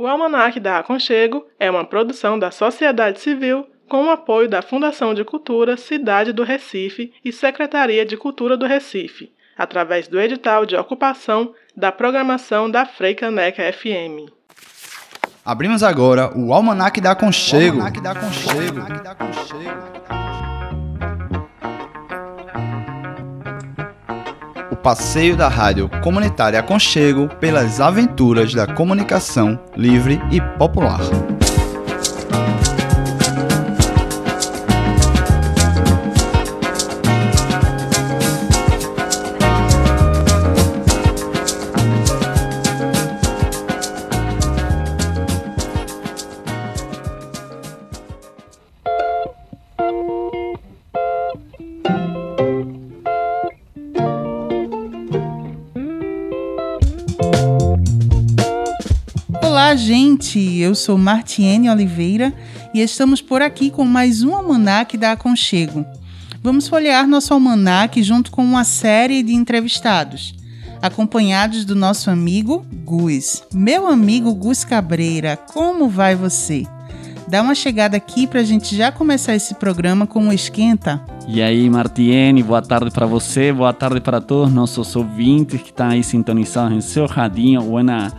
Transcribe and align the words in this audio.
O 0.00 0.06
Almanac 0.06 0.58
da 0.58 0.78
Aconchego 0.78 1.44
é 1.58 1.70
uma 1.70 1.84
produção 1.84 2.38
da 2.38 2.50
sociedade 2.50 3.20
civil 3.20 3.66
com 3.86 4.06
o 4.06 4.10
apoio 4.10 4.48
da 4.48 4.62
Fundação 4.62 5.12
de 5.12 5.22
Cultura 5.22 5.76
Cidade 5.76 6.32
do 6.32 6.42
Recife 6.42 7.12
e 7.22 7.30
Secretaria 7.30 8.06
de 8.06 8.16
Cultura 8.16 8.56
do 8.56 8.64
Recife, 8.64 9.30
através 9.58 10.08
do 10.08 10.18
edital 10.18 10.64
de 10.64 10.74
ocupação 10.74 11.52
da 11.76 11.92
programação 11.92 12.70
da 12.70 12.86
Freicaneca 12.86 13.62
FM. 13.70 14.32
Abrimos 15.44 15.82
agora 15.82 16.32
o 16.34 16.50
Almanac 16.54 16.98
da 16.98 17.10
Aconchego. 17.10 17.76
O 17.76 17.82
Almanac 17.82 18.00
da 18.00 18.12
Aconchego. 19.10 20.29
Passeio 24.82 25.36
da 25.36 25.48
rádio 25.48 25.88
comunitária 26.02 26.58
Aconchego 26.58 27.28
pelas 27.40 27.80
aventuras 27.80 28.54
da 28.54 28.66
comunicação 28.66 29.58
livre 29.76 30.20
e 30.30 30.40
popular. 30.58 31.00
Eu 60.38 60.76
sou 60.76 60.96
Martiene 60.96 61.68
Oliveira 61.68 62.32
e 62.72 62.80
estamos 62.80 63.20
por 63.20 63.42
aqui 63.42 63.68
com 63.68 63.84
mais 63.84 64.22
um 64.22 64.32
almanac 64.32 64.96
da 64.96 65.12
Aconchego. 65.12 65.84
Vamos 66.40 66.68
folhear 66.68 67.08
nosso 67.08 67.34
almanac 67.34 68.00
junto 68.00 68.30
com 68.30 68.44
uma 68.44 68.62
série 68.62 69.24
de 69.24 69.34
entrevistados, 69.34 70.32
acompanhados 70.80 71.64
do 71.64 71.74
nosso 71.74 72.10
amigo 72.10 72.64
Gus. 72.84 73.42
Meu 73.52 73.88
amigo 73.88 74.32
Gus 74.32 74.62
Cabreira, 74.62 75.36
como 75.36 75.88
vai 75.88 76.14
você? 76.14 76.64
Dá 77.26 77.42
uma 77.42 77.54
chegada 77.54 77.96
aqui 77.96 78.24
para 78.24 78.38
a 78.40 78.44
gente 78.44 78.76
já 78.76 78.92
começar 78.92 79.34
esse 79.34 79.54
programa 79.56 80.06
com 80.06 80.20
um 80.20 80.32
esquenta. 80.32 81.04
E 81.26 81.42
aí, 81.42 81.68
Martiene, 81.68 82.40
boa 82.42 82.62
tarde 82.62 82.92
para 82.92 83.06
você, 83.06 83.52
boa 83.52 83.72
tarde 83.72 84.00
para 84.00 84.20
todos 84.20 84.52
nossos 84.52 84.94
ouvintes 84.94 85.60
que 85.60 85.70
estão 85.70 85.88
aí 85.88 86.04
sintonizados 86.04 86.76
em 86.76 86.80
seu 86.80 87.06
radinho 87.06 87.68
ou 87.68 87.82
na 87.82 88.12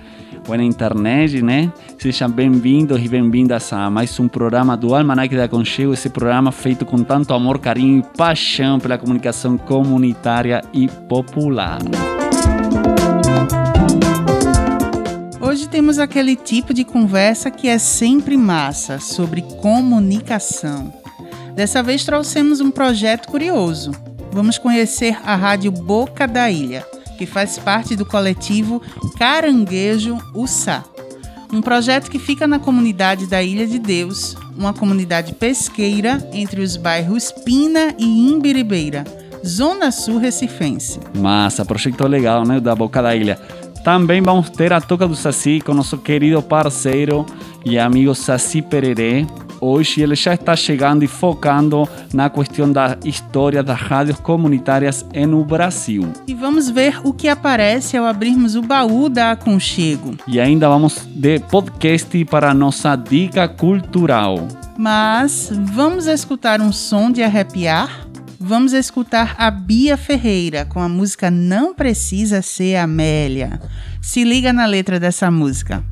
ou 0.48 0.58
na 0.58 0.64
internet, 0.64 1.42
né? 1.42 1.72
Sejam 1.98 2.30
bem-vindos 2.30 3.00
e 3.00 3.08
bem-vindas 3.08 3.72
a 3.72 3.90
mais 3.90 4.20
um 4.20 4.28
programa 4.28 4.76
do 4.76 4.96
Almanac 4.96 5.36
da 5.36 5.48
Conchego, 5.48 5.94
esse 5.94 6.10
programa 6.10 6.52
feito 6.52 6.86
com 6.86 7.04
tanto 7.04 7.34
amor, 7.34 7.60
carinho 7.60 8.00
e 8.00 8.18
paixão 8.18 8.80
pela 8.80 8.98
comunicação 8.98 9.58
comunitária 9.58 10.62
e 10.74 10.88
popular. 10.88 11.80
Hoje 15.40 15.68
temos 15.68 16.00
aquele 16.00 16.36
tipo 16.36 16.74
de 16.74 16.84
conversa 16.84 17.52
que 17.52 17.68
é 17.68 17.78
sempre 17.78 18.38
massa, 18.38 19.00
sobre 19.00 19.42
comunicação. 19.62 20.94
Dessa 21.56 21.84
vez 21.84 22.06
trouxemos 22.06 22.62
um 22.62 22.72
projeto 22.72 23.28
curioso. 23.28 23.92
Vamos 24.32 24.58
conhecer 24.58 25.18
a 25.26 25.36
Rádio 25.36 25.72
Boca 25.72 26.26
da 26.26 26.50
Ilha 26.50 26.86
que 27.22 27.26
faz 27.28 27.60
parte 27.60 27.96
do 27.96 28.04
coletivo 28.04 28.82
Caranguejo 29.16 30.18
Ussá, 30.34 30.84
um 31.54 31.62
projeto 31.62 32.10
que 32.10 32.18
fica 32.18 32.48
na 32.48 32.58
comunidade 32.58 33.28
da 33.28 33.44
Ilha 33.44 33.68
de 33.68 33.78
Deus, 33.78 34.36
uma 34.58 34.74
comunidade 34.74 35.32
pesqueira 35.34 36.28
entre 36.34 36.62
os 36.62 36.76
bairros 36.76 37.32
Pina 37.32 37.94
e 38.00 38.32
Imbiribeira, 38.32 39.04
Zona 39.46 39.92
Sul 39.92 40.18
Recifense. 40.18 41.00
Massa, 41.16 41.64
projeto 41.64 42.08
legal, 42.08 42.44
né, 42.44 42.60
da 42.60 42.74
Boca 42.74 43.04
da 43.04 43.16
Ilha. 43.16 43.36
Também 43.84 44.20
vamos 44.20 44.50
ter 44.50 44.74
a 44.74 44.82
Toca 44.82 45.08
do 45.08 45.16
Saci 45.16 45.62
com 45.64 45.76
nosso 45.76 46.00
querido 46.00 46.42
parceiro 46.42 47.24
e 47.64 47.78
amigo 47.78 48.16
Saci 48.16 48.64
Pererê, 48.64 49.28
hoje 49.62 50.02
ele 50.02 50.16
já 50.16 50.34
está 50.34 50.56
chegando 50.56 51.04
e 51.04 51.08
focando 51.08 51.88
na 52.14 52.30
questão 52.30 52.72
da 52.72 52.98
história 53.06 53.62
das 53.62 53.80
rádios 53.80 54.20
comunitárias 54.20 55.06
no 55.28 55.46
Brasil. 55.46 56.12
E 56.28 56.34
vamos 56.34 56.70
ver 56.70 57.00
o 57.04 57.14
que 57.14 57.28
aparece 57.28 57.96
ao 57.96 58.06
abrirmos 58.06 58.56
o 58.56 58.62
baú 58.62 59.08
da 59.08 59.32
Aconchego. 59.32 60.18
E 60.28 60.40
ainda 60.40 60.68
vamos 60.68 61.06
de 61.06 61.40
podcast 61.40 62.26
para 62.26 62.50
a 62.50 62.54
nossa 62.54 62.96
dica 62.96 63.48
cultural. 63.48 64.48
Mas 64.78 65.52
vamos 65.74 66.08
escutar 66.08 66.60
um 66.60 66.72
som 66.72 67.12
de 67.12 67.22
arrepiar? 67.22 68.08
Vamos 68.40 68.74
escutar 68.74 69.36
a 69.38 69.52
Bia 69.52 69.96
Ferreira 69.96 70.66
com 70.66 70.80
a 70.80 70.90
música 70.90 71.30
Não 71.30 71.76
Precisa 71.76 72.42
Ser 72.42 72.78
Amélia. 72.78 73.62
Se 74.02 74.24
liga 74.24 74.52
na 74.52 74.66
letra 74.66 75.00
dessa 75.00 75.30
música. 75.30 75.84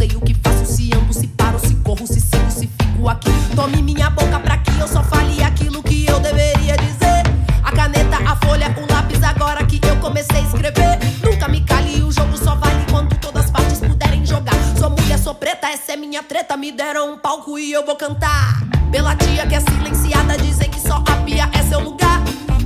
sei 0.00 0.16
o 0.16 0.20
que 0.22 0.32
faço, 0.32 0.64
se 0.64 0.90
ando, 0.94 1.12
se 1.12 1.26
paro, 1.26 1.58
se 1.58 1.74
corro, 1.74 2.06
se 2.06 2.22
sigo, 2.22 2.50
se 2.50 2.66
fico 2.66 3.06
aqui. 3.06 3.30
Tome 3.54 3.82
minha 3.82 4.08
boca 4.08 4.40
pra 4.40 4.56
que 4.56 4.70
eu 4.80 4.88
só 4.88 5.02
fale 5.02 5.42
aquilo 5.42 5.82
que 5.82 6.06
eu 6.06 6.18
deveria 6.20 6.74
dizer. 6.78 7.22
A 7.62 7.70
caneta, 7.70 8.16
a 8.26 8.34
folha, 8.36 8.74
o 8.78 8.90
lápis, 8.90 9.22
agora 9.22 9.62
que 9.66 9.78
eu 9.86 9.96
comecei 9.96 10.38
a 10.38 10.40
escrever. 10.40 10.98
Nunca 11.22 11.48
me 11.48 11.60
cale, 11.60 12.02
o 12.02 12.10
jogo 12.10 12.34
só 12.38 12.54
vale 12.54 12.82
quando 12.90 13.14
todas 13.18 13.44
as 13.44 13.50
partes 13.50 13.80
puderem 13.80 14.24
jogar. 14.24 14.54
Sou 14.78 14.88
mulher, 14.88 15.18
sou 15.18 15.34
preta, 15.34 15.68
essa 15.68 15.92
é 15.92 15.96
minha 15.96 16.22
treta. 16.22 16.56
Me 16.56 16.72
deram 16.72 17.12
um 17.12 17.18
palco 17.18 17.58
e 17.58 17.70
eu 17.70 17.84
vou 17.84 17.96
cantar. 17.96 18.62
Pela 18.90 19.14
tia 19.16 19.46
que 19.46 19.54
é 19.54 19.60
silenciada, 19.60 20.38
dizem 20.38 20.70
que 20.70 20.80
só 20.80 20.94
a 20.96 21.16
pia 21.26 21.50
é 21.52 21.62
seu 21.64 21.78
lugar. 21.78 21.99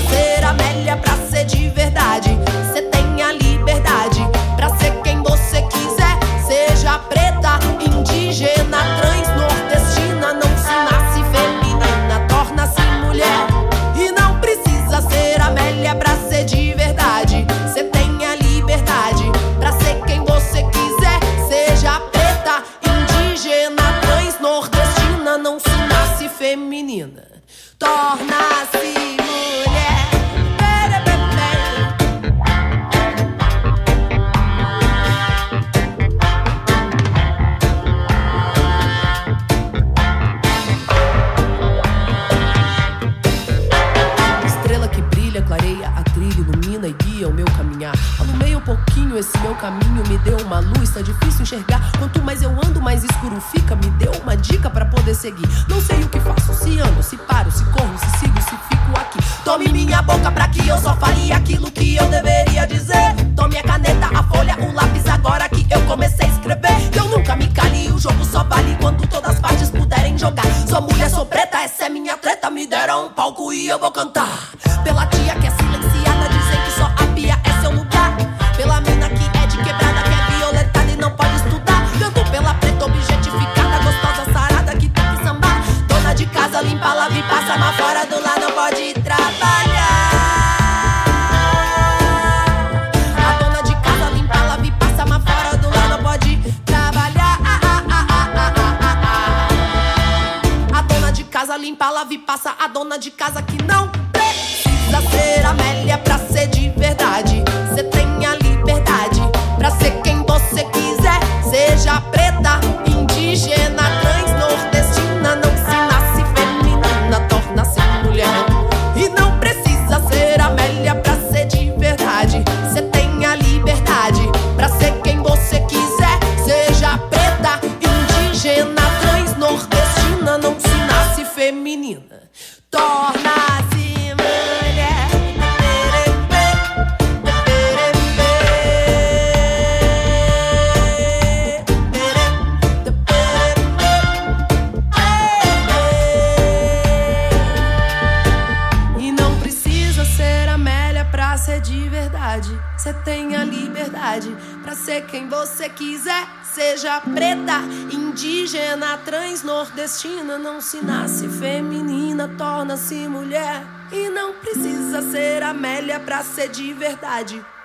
ser 0.00 0.44
Amélia 0.44 0.96
pra 0.96 1.16
ser 1.30 1.44
de 1.44 1.68
verdade. 1.68 2.30
Cê 2.72 2.82
tem 2.82 3.22
a 3.22 3.32
liberdade 3.32 4.20
pra 4.56 4.68
ser 4.76 4.92
quem 5.02 5.22
você 5.22 5.62
quiser, 5.62 6.18
seja 6.46 6.98
preta, 6.98 7.58
indígena, 7.80 8.78
trans, 9.00 9.28
esse 49.22 49.38
meu 49.38 49.54
caminho 49.54 50.02
me 50.08 50.18
deu 50.18 50.36
uma 50.38 50.58
luz, 50.58 50.90
tá 50.90 51.00
difícil 51.00 51.42
enxergar. 51.42 51.92
Quanto 51.96 52.20
mais 52.22 52.42
eu 52.42 52.50
ando, 52.50 52.80
mais 52.80 53.04
escuro 53.04 53.40
fica. 53.40 53.76
Me 53.76 53.88
deu 53.92 54.10
uma 54.20 54.36
dica 54.36 54.68
para 54.68 54.84
poder 54.84 55.14
seguir. 55.14 55.48
Não 55.68 55.80
sei 55.80 56.02
o 56.02 56.08
que 56.08 56.18
faço, 56.18 56.52
se 56.52 56.80
ando, 56.80 57.02
se 57.02 57.16
paro, 57.16 57.50
se 57.50 57.64
corro, 57.66 57.96
se 57.98 58.18
sigo, 58.18 58.40
se 58.40 58.56
fico 58.68 59.00
aqui. 59.00 59.18
Tome 59.44 59.68
minha 59.68 60.02
boca 60.02 60.30
pra 60.32 60.48
que 60.48 60.66
eu 60.66 60.76
só 60.76 60.96
fale 60.96 61.32
aquilo 61.32 61.70
que 61.70 61.94
eu 61.94 62.08
deveria 62.08 62.66
dizer. 62.66 63.14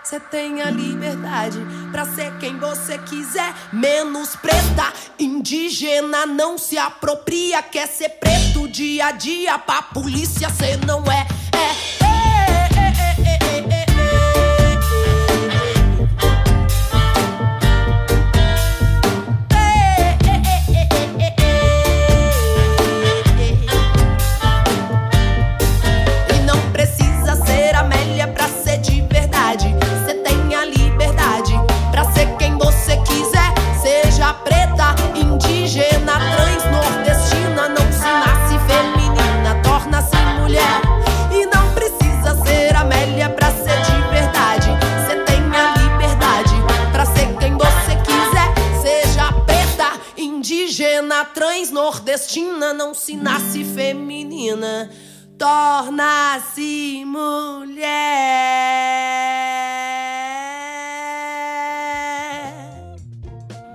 Você 0.07 0.21
tem 0.21 0.61
a 0.61 0.71
liberdade 0.71 1.59
pra 1.91 2.05
ser 2.05 2.31
quem 2.37 2.57
você 2.57 2.97
quiser. 2.97 3.53
Menos 3.73 4.37
preta, 4.37 4.93
indígena, 5.19 6.25
não 6.25 6.57
se 6.57 6.77
apropria. 6.77 7.61
Quer 7.61 7.89
ser 7.89 8.11
preto 8.11 8.69
dia 8.69 9.07
a 9.07 9.11
dia 9.11 9.59
pra 9.59 9.81
polícia, 9.81 10.49
cê 10.49 10.77
não. 10.77 11.03
É. 11.11 11.36
Não 52.45 52.93
se 52.93 53.15
nasce 53.15 53.63
feminina 53.63 54.89
torna-se 55.37 57.05
mulher. 57.05 57.85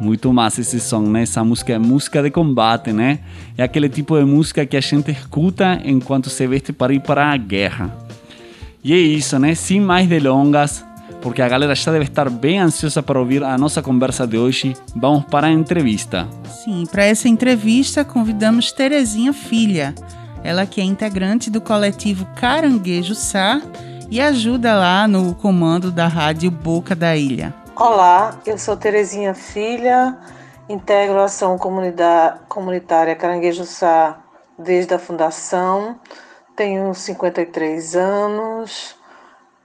Muito 0.00 0.32
massa 0.32 0.60
esse 0.60 0.80
som, 0.80 1.02
né? 1.02 1.22
Essa 1.22 1.44
música 1.44 1.72
é 1.74 1.78
música 1.78 2.20
de 2.22 2.30
combate, 2.30 2.92
né? 2.92 3.20
É 3.56 3.62
aquele 3.62 3.88
tipo 3.88 4.18
de 4.18 4.24
música 4.24 4.66
que 4.66 4.76
a 4.76 4.80
gente 4.80 5.12
escuta 5.12 5.80
enquanto 5.84 6.28
se 6.28 6.44
veste 6.46 6.72
para 6.72 6.92
ir 6.92 7.00
para 7.00 7.32
a 7.32 7.36
guerra. 7.36 7.96
E 8.82 8.92
é 8.92 8.96
isso, 8.96 9.38
né? 9.38 9.54
Sem 9.54 9.80
mais 9.80 10.08
delongas, 10.08 10.84
porque 11.22 11.40
a 11.40 11.48
galera 11.48 11.74
já 11.74 11.92
deve 11.92 12.04
estar 12.04 12.28
bem 12.28 12.58
ansiosa 12.58 13.02
para 13.02 13.18
ouvir 13.18 13.44
a 13.44 13.56
nossa 13.56 13.80
conversa 13.80 14.26
de 14.26 14.36
hoje. 14.36 14.76
Vamos 14.94 15.24
para 15.24 15.46
a 15.46 15.50
entrevista. 15.50 16.28
Sim, 16.64 16.84
para 16.90 17.04
essa 17.04 17.28
entrevista 17.28 18.04
convidamos 18.04 18.72
Terezinha 18.72 19.32
Filha. 19.32 19.94
Ela 20.42 20.66
que 20.66 20.80
é 20.80 20.84
integrante 20.84 21.48
do 21.48 21.60
coletivo 21.60 22.26
Caranguejo 22.34 23.14
Sá 23.14 23.62
e 24.10 24.20
ajuda 24.20 24.74
lá 24.74 25.06
no 25.06 25.34
comando 25.36 25.92
da 25.92 26.08
rádio 26.08 26.50
Boca 26.50 26.96
da 26.96 27.16
Ilha. 27.16 27.54
Olá, 27.76 28.38
eu 28.44 28.58
sou 28.58 28.76
Terezinha 28.76 29.32
Filha, 29.32 30.18
integro 30.68 31.20
a 31.20 31.24
ação 31.24 31.56
comunitária 31.56 33.14
Caranguejo 33.14 33.64
Sá 33.64 34.18
desde 34.58 34.92
a 34.92 34.98
fundação, 34.98 35.98
tenho 36.54 36.92
53 36.92 37.96
anos, 37.96 38.96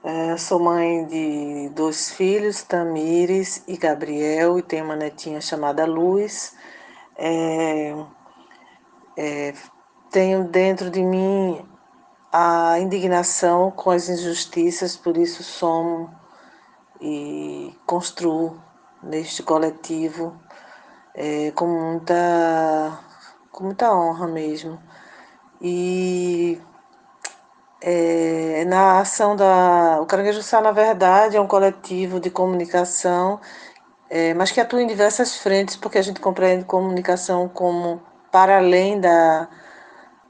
eh, 0.08 0.36
sou 0.38 0.58
mãe 0.58 1.04
de 1.06 1.68
dois 1.70 2.10
filhos, 2.10 2.62
Tamires 2.62 3.62
e 3.68 3.76
Gabriel, 3.76 4.58
e 4.58 4.62
tenho 4.62 4.84
uma 4.86 4.96
netinha 4.96 5.40
chamada 5.40 5.84
Luz. 5.84 6.56
Eh, 7.18 7.94
eh, 9.18 9.54
tenho 10.10 10.44
dentro 10.44 10.90
de 10.90 11.02
mim 11.02 11.62
a 12.32 12.78
indignação 12.78 13.70
com 13.70 13.90
as 13.90 14.08
injustiças, 14.08 14.96
por 14.96 15.16
isso 15.18 15.42
somo 15.42 16.10
e 17.00 17.74
construo 17.86 18.60
neste 19.02 19.42
coletivo 19.42 20.34
eh, 21.14 21.52
com 21.54 21.66
muita 21.66 22.98
com 23.52 23.64
muita 23.64 23.92
honra 23.92 24.26
mesmo 24.26 24.80
e 25.60 26.60
eh, 27.80 28.64
na 28.66 29.00
ação 29.00 29.36
da 29.36 30.00
o 30.00 30.06
Caranguejo 30.06 30.42
Sá 30.42 30.60
na 30.60 30.72
verdade 30.72 31.36
é 31.36 31.40
um 31.40 31.46
coletivo 31.46 32.20
de 32.20 32.30
comunicação 32.30 33.40
eh, 34.10 34.34
mas 34.34 34.50
que 34.50 34.60
atua 34.60 34.82
em 34.82 34.86
diversas 34.86 35.36
frentes 35.36 35.76
porque 35.76 35.98
a 35.98 36.02
gente 36.02 36.20
compreende 36.20 36.64
comunicação 36.64 37.48
como 37.48 38.02
para 38.32 38.58
além 38.58 39.00
da 39.00 39.48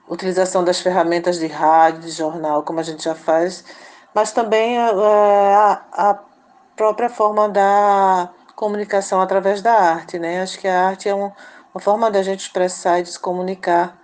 utilização 0.08 0.64
das 0.64 0.80
ferramentas 0.80 1.38
de 1.38 1.46
rádio, 1.46 2.00
de 2.00 2.10
jornal, 2.10 2.62
como 2.62 2.80
a 2.80 2.82
gente 2.82 3.04
já 3.04 3.14
faz, 3.14 3.64
mas 4.14 4.32
também 4.32 4.78
a, 4.78 4.90
a, 5.92 6.10
a 6.10 6.18
própria 6.76 7.08
forma 7.10 7.48
da 7.48 8.30
comunicação 8.56 9.20
através 9.20 9.62
da 9.62 9.72
arte, 9.72 10.18
né? 10.18 10.40
Acho 10.42 10.58
que 10.58 10.66
a 10.66 10.88
arte 10.88 11.08
é 11.08 11.14
um, 11.14 11.30
uma 11.74 11.80
forma 11.80 12.10
da 12.10 12.22
gente 12.22 12.40
expressar 12.40 13.00
e 13.00 13.02
de 13.02 13.10
se 13.12 13.18
comunicar 13.20 13.96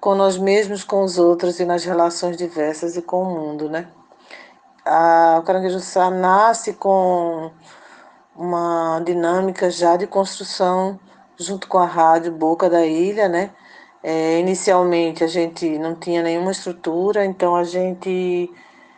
com 0.00 0.14
nós 0.14 0.38
mesmos, 0.38 0.84
com 0.84 1.02
os 1.04 1.18
outros 1.18 1.60
e 1.60 1.64
nas 1.64 1.84
relações 1.84 2.36
diversas 2.36 2.96
e 2.96 3.02
com 3.02 3.22
o 3.22 3.26
mundo, 3.26 3.68
né? 3.70 3.92
A, 4.84 5.38
o 5.40 5.42
Caranguejo 5.44 5.80
Sá 5.80 6.10
nasce 6.10 6.74
com 6.74 7.52
uma 8.34 9.00
dinâmica 9.04 9.70
já 9.70 9.96
de 9.96 10.06
construção 10.06 11.00
junto 11.38 11.68
com 11.68 11.78
a 11.78 11.86
rádio 11.86 12.32
Boca 12.32 12.70
da 12.70 12.86
Ilha, 12.86 13.28
né? 13.28 13.54
É, 14.02 14.38
inicialmente 14.40 15.24
a 15.24 15.26
gente 15.26 15.78
não 15.78 15.94
tinha 15.98 16.22
nenhuma 16.22 16.52
estrutura, 16.52 17.24
então 17.24 17.56
a 17.56 17.64
gente 17.64 18.52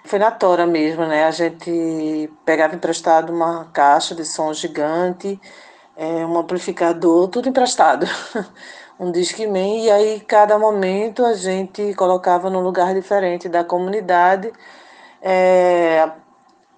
Foi 0.04 0.18
na 0.18 0.30
tora 0.32 0.66
mesmo, 0.66 1.06
né? 1.06 1.24
A 1.26 1.30
gente 1.32 2.32
pegava 2.44 2.74
emprestado 2.76 3.32
uma 3.32 3.66
caixa 3.72 4.14
de 4.14 4.24
som 4.24 4.52
gigante, 4.54 5.40
é, 5.96 6.26
um 6.26 6.38
amplificador, 6.38 7.28
tudo 7.28 7.48
emprestado. 7.48 8.06
um 9.00 9.10
Discman, 9.10 9.86
e 9.86 9.90
aí 9.90 10.20
cada 10.20 10.58
momento 10.58 11.24
a 11.24 11.32
gente 11.32 11.94
colocava 11.94 12.50
num 12.50 12.60
lugar 12.60 12.94
diferente 12.94 13.48
da 13.48 13.64
comunidade 13.64 14.52
é, 15.22 16.12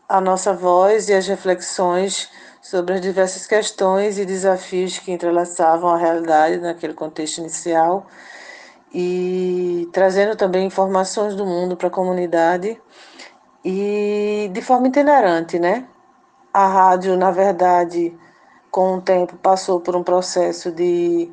a 0.08 0.20
nossa 0.20 0.54
voz 0.54 1.08
e 1.08 1.14
as 1.14 1.26
reflexões 1.26 2.30
sobre 2.60 2.94
as 2.94 3.00
diversas 3.00 3.44
questões 3.44 4.18
e 4.18 4.24
desafios 4.24 5.00
que 5.00 5.10
entrelaçavam 5.10 5.90
a 5.90 5.96
realidade 5.96 6.58
naquele 6.58 6.94
contexto 6.94 7.38
inicial 7.38 8.06
e 8.94 9.88
trazendo 9.92 10.36
também 10.36 10.64
informações 10.64 11.34
do 11.34 11.44
mundo 11.44 11.76
para 11.76 11.88
a 11.88 11.90
comunidade 11.90 12.80
e 13.64 14.48
de 14.52 14.62
forma 14.62 14.86
itinerante, 14.86 15.58
né? 15.58 15.88
A 16.54 16.68
rádio, 16.68 17.16
na 17.16 17.32
verdade, 17.32 18.16
com 18.70 18.98
o 18.98 19.00
tempo 19.00 19.36
passou 19.38 19.80
por 19.80 19.96
um 19.96 20.04
processo 20.04 20.70
de, 20.70 21.32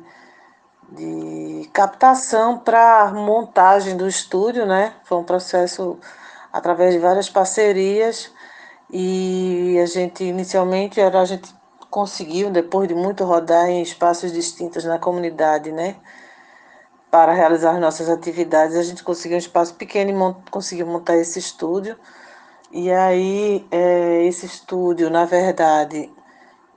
de 0.90 1.68
captação 1.72 2.58
para 2.58 3.12
montagem 3.12 3.96
do 3.96 4.08
estúdio, 4.08 4.66
né? 4.66 4.94
Foi 5.04 5.18
um 5.18 5.24
processo 5.24 5.98
através 6.52 6.92
de 6.92 6.98
várias 6.98 7.30
parcerias 7.30 8.32
e 8.90 9.78
a 9.80 9.86
gente 9.86 10.24
inicialmente 10.24 11.00
a 11.00 11.24
gente 11.24 11.54
conseguiu 11.90 12.50
depois 12.50 12.88
de 12.88 12.94
muito 12.94 13.24
rodar 13.24 13.68
em 13.68 13.82
espaços 13.82 14.32
distintos 14.32 14.84
na 14.84 14.98
comunidade, 14.98 15.70
né? 15.72 15.96
Para 17.10 17.32
realizar 17.32 17.78
nossas 17.80 18.08
atividades, 18.08 18.76
a 18.76 18.82
gente 18.82 19.02
conseguiu 19.02 19.36
um 19.36 19.40
espaço 19.40 19.74
pequeno 19.74 20.10
e 20.10 20.14
mont 20.14 20.38
conseguiu 20.50 20.86
montar 20.86 21.16
esse 21.16 21.38
estúdio. 21.38 21.96
E 22.72 22.90
aí 22.90 23.66
é, 23.70 24.24
esse 24.24 24.46
estúdio, 24.46 25.10
na 25.10 25.24
verdade, 25.24 26.12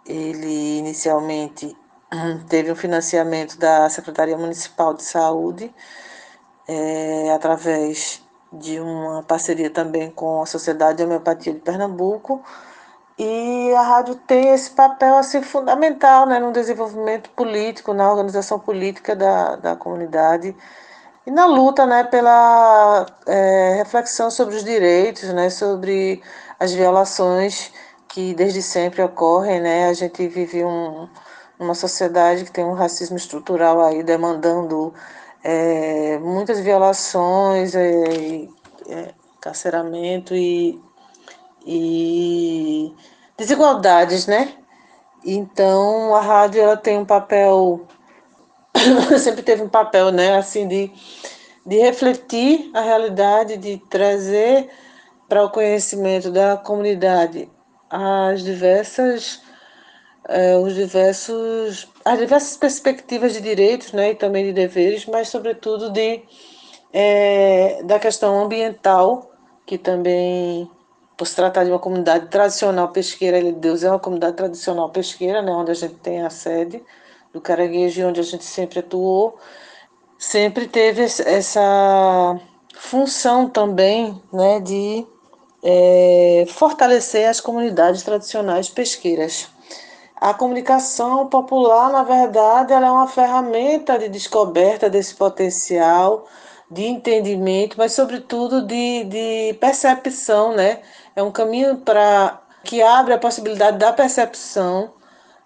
ele 0.06 0.80
inicialmente 0.80 1.78
teve 2.48 2.72
um 2.72 2.76
financiamento 2.76 3.58
da 3.58 3.90
Secretaria 3.90 4.38
Municipal 4.38 4.94
de 4.94 5.04
Saúde 5.04 5.74
é, 6.68 7.32
através 7.34 8.22
de 8.52 8.80
uma 8.80 9.24
parceria 9.24 9.70
também 9.70 10.12
com 10.12 10.42
a 10.42 10.46
Sociedade 10.46 10.98
de 10.98 11.04
Homeopatia 11.04 11.54
de 11.54 11.60
Pernambuco. 11.60 12.44
E 13.18 13.74
a 13.76 13.82
rádio 13.82 14.16
tem 14.16 14.50
esse 14.50 14.72
papel 14.72 15.18
assim 15.18 15.42
fundamental 15.42 16.26
né, 16.26 16.40
no 16.40 16.52
desenvolvimento 16.52 17.30
político, 17.32 17.94
na 17.94 18.10
organização 18.10 18.60
política 18.60 19.16
da, 19.16 19.56
da 19.56 19.76
comunidade 19.76 20.56
e 21.26 21.32
na 21.32 21.46
luta 21.46 21.86
né, 21.86 22.04
pela 22.04 23.06
é, 23.28 23.76
reflexão 23.78 24.32
sobre 24.32 24.56
os 24.56 24.64
direitos, 24.64 25.32
né, 25.34 25.50
sobre 25.50 26.22
as 26.60 26.74
violações 26.74 27.72
que 28.08 28.34
desde 28.34 28.62
sempre 28.62 29.02
ocorrem. 29.02 29.62
Né? 29.62 29.88
A 29.90 29.94
gente 29.94 30.28
vive 30.28 30.64
um, 30.64 31.08
uma 31.64 31.76
sociedade 31.76 32.46
que 32.46 32.52
tem 32.52 32.64
um 32.64 32.74
racismo 32.74 33.18
estrutural 33.18 33.82
aí 33.82 34.04
demandando 34.04 34.94
é, 35.44 36.18
muitas 36.20 36.60
violações, 36.60 37.76
é, 37.76 38.48
é, 38.88 39.14
carceramento 39.42 40.36
e, 40.36 40.80
e 41.66 42.94
desigualdades, 43.38 44.28
né? 44.28 44.54
Então 45.26 46.14
a 46.16 46.22
rádio 46.22 46.62
ela 46.62 46.78
tem 46.78 46.98
um 46.98 47.06
papel, 47.06 47.88
sempre 49.20 49.42
teve 49.42 49.64
um 49.64 49.70
papel, 49.70 50.12
né, 50.12 50.36
assim 50.38 50.68
de, 50.68 50.92
de 51.66 51.78
refletir 51.78 52.70
a 52.74 52.82
realidade, 52.82 53.58
de 53.58 53.78
trazer 53.90 54.70
para 55.28 55.44
o 55.44 55.50
conhecimento 55.50 56.30
da 56.30 56.58
comunidade 56.58 57.50
as 57.90 58.44
diversas 58.44 59.42
é, 60.30 60.58
os 60.58 60.74
diversos, 60.74 61.88
as 62.04 62.20
diversas 62.20 62.58
perspectivas 62.58 63.34
de 63.34 63.42
direitos 63.42 63.92
né, 63.92 64.12
e 64.12 64.16
também 64.16 64.46
de 64.46 64.54
deveres, 64.54 65.06
mas, 65.06 65.30
sobretudo, 65.30 65.90
de, 65.90 66.22
é, 66.92 67.84
da 67.84 68.00
questão 68.00 68.44
ambiental, 68.44 69.32
que 69.66 69.78
também, 69.78 70.70
por 71.18 71.28
se 71.28 71.36
tratar 71.36 71.64
de 71.64 71.72
uma 71.72 71.80
comunidade 71.80 72.28
tradicional 72.28 72.90
pesqueira, 72.90 73.42
de 73.42 73.52
Deus 73.52 73.84
é 73.84 73.90
uma 73.90 74.00
comunidade 74.00 74.36
tradicional 74.36 74.90
pesqueira, 74.90 75.42
né, 75.42 75.52
onde 75.52 75.72
a 75.72 75.76
gente 75.76 75.96
tem 75.96 76.22
a 76.22 76.30
sede 76.30 76.84
do 77.34 77.42
Caranguejo, 77.42 78.08
onde 78.08 78.20
a 78.20 78.24
gente 78.24 78.44
sempre 78.44 78.80
atuou, 78.80 79.38
sempre 80.18 80.68
teve 80.68 81.04
essa 81.04 82.40
função 82.76 83.50
também 83.50 84.22
né, 84.32 84.60
de 84.60 85.06
é, 85.64 86.46
fortalecer 86.50 87.28
as 87.28 87.40
comunidades 87.40 88.04
tradicionais 88.04 88.70
pesqueiras. 88.70 89.53
A 90.24 90.34
comunicação 90.34 91.28
popular, 91.28 91.92
na 91.92 92.02
verdade, 92.02 92.72
ela 92.72 92.88
é 92.88 92.92
uma 92.92 93.10
ferramenta 93.10 94.00
de 94.00 94.08
descoberta 94.08 94.90
desse 94.90 95.14
potencial, 95.16 96.26
de 96.72 96.86
entendimento, 96.86 97.76
mas 97.78 97.92
sobretudo 97.92 98.66
de, 98.66 99.04
de 99.04 99.54
percepção, 99.60 100.56
né? 100.56 100.82
É 101.14 101.22
um 101.22 101.30
caminho 101.30 101.80
para 101.80 102.42
que 102.64 102.82
abre 102.82 103.14
a 103.14 103.20
possibilidade 103.20 103.78
da 103.78 103.92
percepção 103.92 104.94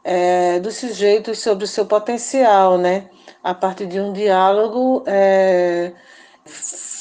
é, 0.03 0.60
dos 0.60 0.75
sujeitos 0.75 1.39
sobre 1.39 1.63
o 1.63 1.67
seu 1.67 1.88
potencial, 1.88 2.77
né? 2.77 3.10
A 3.43 3.55
partir 3.55 3.88
de 3.88 4.00
um 4.00 4.13
diálogo 4.13 5.03
é, 5.07 5.91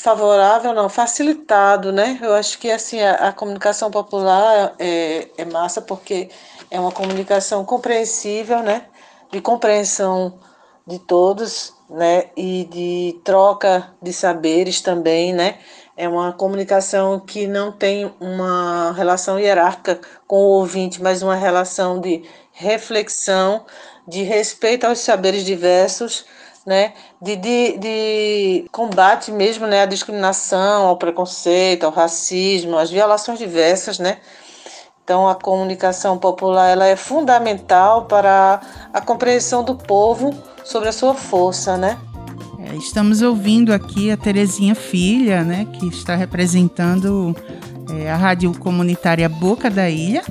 favorável, 0.06 0.72
não, 0.72 0.88
facilitado, 0.88 1.92
né? 1.92 2.16
Eu 2.22 2.32
acho 2.32 2.60
que 2.60 2.70
assim 2.70 3.00
a, 3.00 3.28
a 3.28 3.32
comunicação 3.32 3.90
popular 3.90 4.72
é, 4.78 5.26
é 5.36 5.44
massa 5.44 5.82
porque 5.82 6.28
é 6.70 6.78
uma 6.78 6.92
comunicação 6.92 7.64
compreensível, 7.64 8.62
né? 8.62 8.86
De 9.32 9.40
compreensão 9.40 10.38
de 10.86 11.00
todos, 11.00 11.74
né? 11.90 12.26
E 12.36 12.68
de 12.70 13.20
troca 13.24 13.92
de 14.00 14.12
saberes 14.12 14.80
também, 14.80 15.32
né? 15.32 15.58
É 15.96 16.08
uma 16.08 16.32
comunicação 16.32 17.18
que 17.18 17.48
não 17.48 17.72
tem 17.72 18.14
uma 18.20 18.92
relação 18.92 19.40
hierárquica 19.40 20.00
com 20.24 20.36
o 20.36 20.58
ouvinte, 20.60 21.02
mas 21.02 21.20
uma 21.20 21.34
relação 21.34 22.00
de 22.00 22.22
reflexão, 22.52 23.66
de 24.06 24.22
respeito 24.22 24.86
aos 24.86 25.00
saberes 25.00 25.44
diversos, 25.44 26.24
né? 26.66 26.92
De, 27.22 27.36
de, 27.36 27.78
de 27.78 28.66
combate 28.72 29.30
mesmo, 29.30 29.66
né? 29.66 29.82
À 29.82 29.86
discriminação, 29.86 30.86
ao 30.86 30.96
preconceito, 30.96 31.84
ao 31.84 31.92
racismo, 31.92 32.76
às 32.76 32.90
violações 32.90 33.38
diversas, 33.38 34.00
né? 34.00 34.18
Então, 35.04 35.28
a 35.28 35.36
comunicação 35.36 36.18
popular 36.18 36.68
ela 36.68 36.84
é 36.84 36.96
fundamental 36.96 38.06
para 38.06 38.60
a 38.92 39.00
compreensão 39.00 39.62
do 39.62 39.76
povo 39.76 40.34
sobre 40.64 40.88
a 40.88 40.92
sua 40.92 41.14
força, 41.14 41.76
né? 41.76 41.96
É, 42.58 42.74
estamos 42.74 43.22
ouvindo 43.22 43.72
aqui 43.72 44.10
a 44.10 44.16
Terezinha 44.16 44.74
Filha, 44.74 45.44
né, 45.44 45.64
que 45.72 45.86
está 45.86 46.16
representando 46.16 47.36
é, 47.94 48.10
a 48.10 48.16
rádio 48.16 48.52
comunitária 48.58 49.28
Boca 49.28 49.70
da 49.70 49.88
Ilha. 49.88 50.24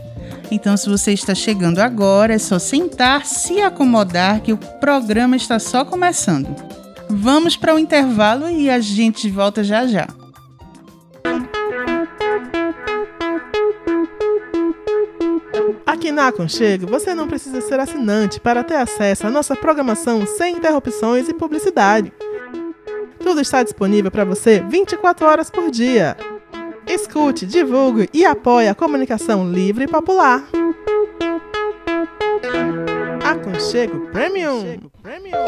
Então, 0.52 0.78
se 0.78 0.90
você 0.90 1.12
está 1.12 1.34
chegando 1.34 1.80
agora, 1.80 2.34
é 2.34 2.38
só 2.38 2.60
sentar, 2.60 3.26
se 3.26 3.62
acomodar, 3.62 4.42
que 4.42 4.54
o 4.54 4.58
programa 4.58 5.36
está 5.36 5.60
só 5.60 5.84
começando. 5.84 6.56
Vamos 7.10 7.56
para 7.56 7.74
o 7.74 7.80
intervalo 7.80 8.50
e 8.50 8.70
a 8.70 8.80
gente 8.80 9.30
volta 9.30 9.64
já 9.64 9.86
já. 9.88 10.08
Aqui 15.86 16.12
na 16.12 16.28
Aconchego, 16.28 16.88
você 16.88 17.16
não 17.16 17.28
precisa 17.28 17.62
ser 17.62 17.80
assinante 17.80 18.40
para 18.40 18.64
ter 18.64 18.76
acesso 18.76 19.26
à 19.26 19.32
nossa 19.32 19.56
programação 19.56 20.26
sem 20.26 20.58
interrupções 20.58 21.28
e 21.30 21.34
publicidade. 21.34 22.12
Tudo 23.20 23.42
está 23.42 23.64
disponível 23.64 24.12
para 24.12 24.26
você 24.26 24.64
24 24.70 25.26
horas 25.26 25.50
por 25.50 25.72
dia. 25.72 26.16
Escute, 26.88 27.46
divulgue 27.46 28.10
e 28.14 28.26
apoie 28.26 28.68
a 28.68 28.76
comunicação 28.76 29.52
livre 29.52 29.86
e 29.86 29.88
popular. 29.88 30.44
Aconchego 33.24 34.08
Premium. 34.12 34.60
Aconchego 34.60 34.92
Premium. 35.02 35.46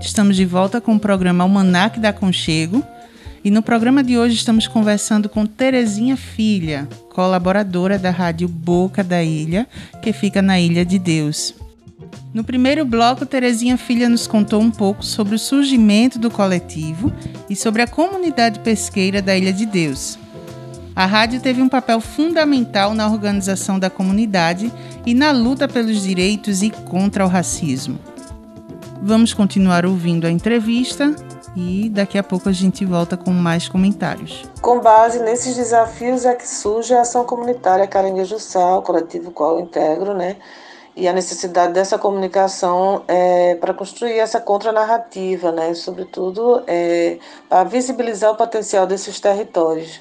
Estamos 0.00 0.36
de 0.36 0.46
volta 0.46 0.80
com 0.80 0.96
o 0.96 0.98
programa 0.98 1.44
Almanac 1.44 2.00
da 2.00 2.10
Conchego. 2.10 2.82
E 3.46 3.50
no 3.52 3.62
programa 3.62 4.02
de 4.02 4.18
hoje 4.18 4.34
estamos 4.34 4.66
conversando 4.66 5.28
com 5.28 5.46
Terezinha 5.46 6.16
Filha, 6.16 6.88
colaboradora 7.14 7.96
da 7.96 8.10
Rádio 8.10 8.48
Boca 8.48 9.04
da 9.04 9.22
Ilha, 9.22 9.68
que 10.02 10.12
fica 10.12 10.42
na 10.42 10.58
Ilha 10.58 10.84
de 10.84 10.98
Deus. 10.98 11.54
No 12.34 12.42
primeiro 12.42 12.84
bloco, 12.84 13.24
Terezinha 13.24 13.78
Filha 13.78 14.08
nos 14.08 14.26
contou 14.26 14.60
um 14.60 14.68
pouco 14.68 15.04
sobre 15.04 15.36
o 15.36 15.38
surgimento 15.38 16.18
do 16.18 16.28
coletivo 16.28 17.12
e 17.48 17.54
sobre 17.54 17.82
a 17.82 17.86
comunidade 17.86 18.58
pesqueira 18.58 19.22
da 19.22 19.36
Ilha 19.36 19.52
de 19.52 19.64
Deus. 19.64 20.18
A 20.96 21.06
rádio 21.06 21.40
teve 21.40 21.62
um 21.62 21.68
papel 21.68 22.00
fundamental 22.00 22.94
na 22.94 23.06
organização 23.06 23.78
da 23.78 23.88
comunidade 23.88 24.72
e 25.06 25.14
na 25.14 25.30
luta 25.30 25.68
pelos 25.68 26.02
direitos 26.02 26.62
e 26.62 26.70
contra 26.70 27.24
o 27.24 27.28
racismo. 27.28 27.96
Vamos 29.00 29.32
continuar 29.32 29.86
ouvindo 29.86 30.26
a 30.26 30.32
entrevista 30.32 31.14
e 31.56 31.88
daqui 31.88 32.18
a 32.18 32.22
pouco 32.22 32.48
a 32.48 32.52
gente 32.52 32.84
volta 32.84 33.16
com 33.16 33.30
mais 33.30 33.68
comentários. 33.68 34.44
Com 34.60 34.80
base 34.80 35.18
nesses 35.20 35.56
desafios 35.56 36.26
é 36.26 36.34
que 36.34 36.46
surge 36.46 36.92
a 36.92 37.00
ação 37.00 37.24
comunitária 37.24 37.86
Caranguejo 37.86 38.38
Sal, 38.38 38.82
coletivo 38.82 39.30
qual 39.30 39.58
eu 39.58 39.60
integro, 39.60 40.12
né? 40.12 40.36
E 40.94 41.08
a 41.08 41.12
necessidade 41.12 41.72
dessa 41.72 41.98
comunicação 41.98 43.02
é, 43.08 43.54
para 43.56 43.72
construir 43.74 44.18
essa 44.18 44.40
contranarrativa, 44.40 45.50
né? 45.50 45.72
Sobretudo 45.74 46.62
é, 46.66 47.18
para 47.48 47.64
visibilizar 47.64 48.30
o 48.30 48.36
potencial 48.36 48.86
desses 48.86 49.18
territórios. 49.18 50.00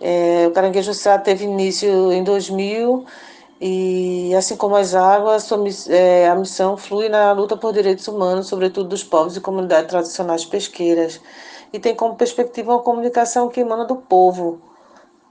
É, 0.00 0.46
o 0.48 0.52
Caranguejo 0.52 0.94
Sá 0.94 1.18
teve 1.18 1.44
início 1.44 2.12
em 2.12 2.22
2000 2.24 3.04
e, 3.64 4.34
assim 4.34 4.56
como 4.56 4.74
as 4.74 4.92
águas, 4.92 5.48
é, 5.88 6.28
a 6.28 6.34
missão 6.34 6.76
flui 6.76 7.08
na 7.08 7.30
luta 7.30 7.56
por 7.56 7.72
direitos 7.72 8.08
humanos, 8.08 8.48
sobretudo 8.48 8.88
dos 8.88 9.04
povos 9.04 9.36
e 9.36 9.40
comunidades 9.40 9.88
tradicionais 9.88 10.44
pesqueiras, 10.44 11.20
e 11.72 11.78
tem 11.78 11.94
como 11.94 12.16
perspectiva 12.16 12.72
uma 12.72 12.82
comunicação 12.82 13.48
que 13.48 13.60
emana 13.60 13.84
do 13.84 13.94
povo, 13.94 14.60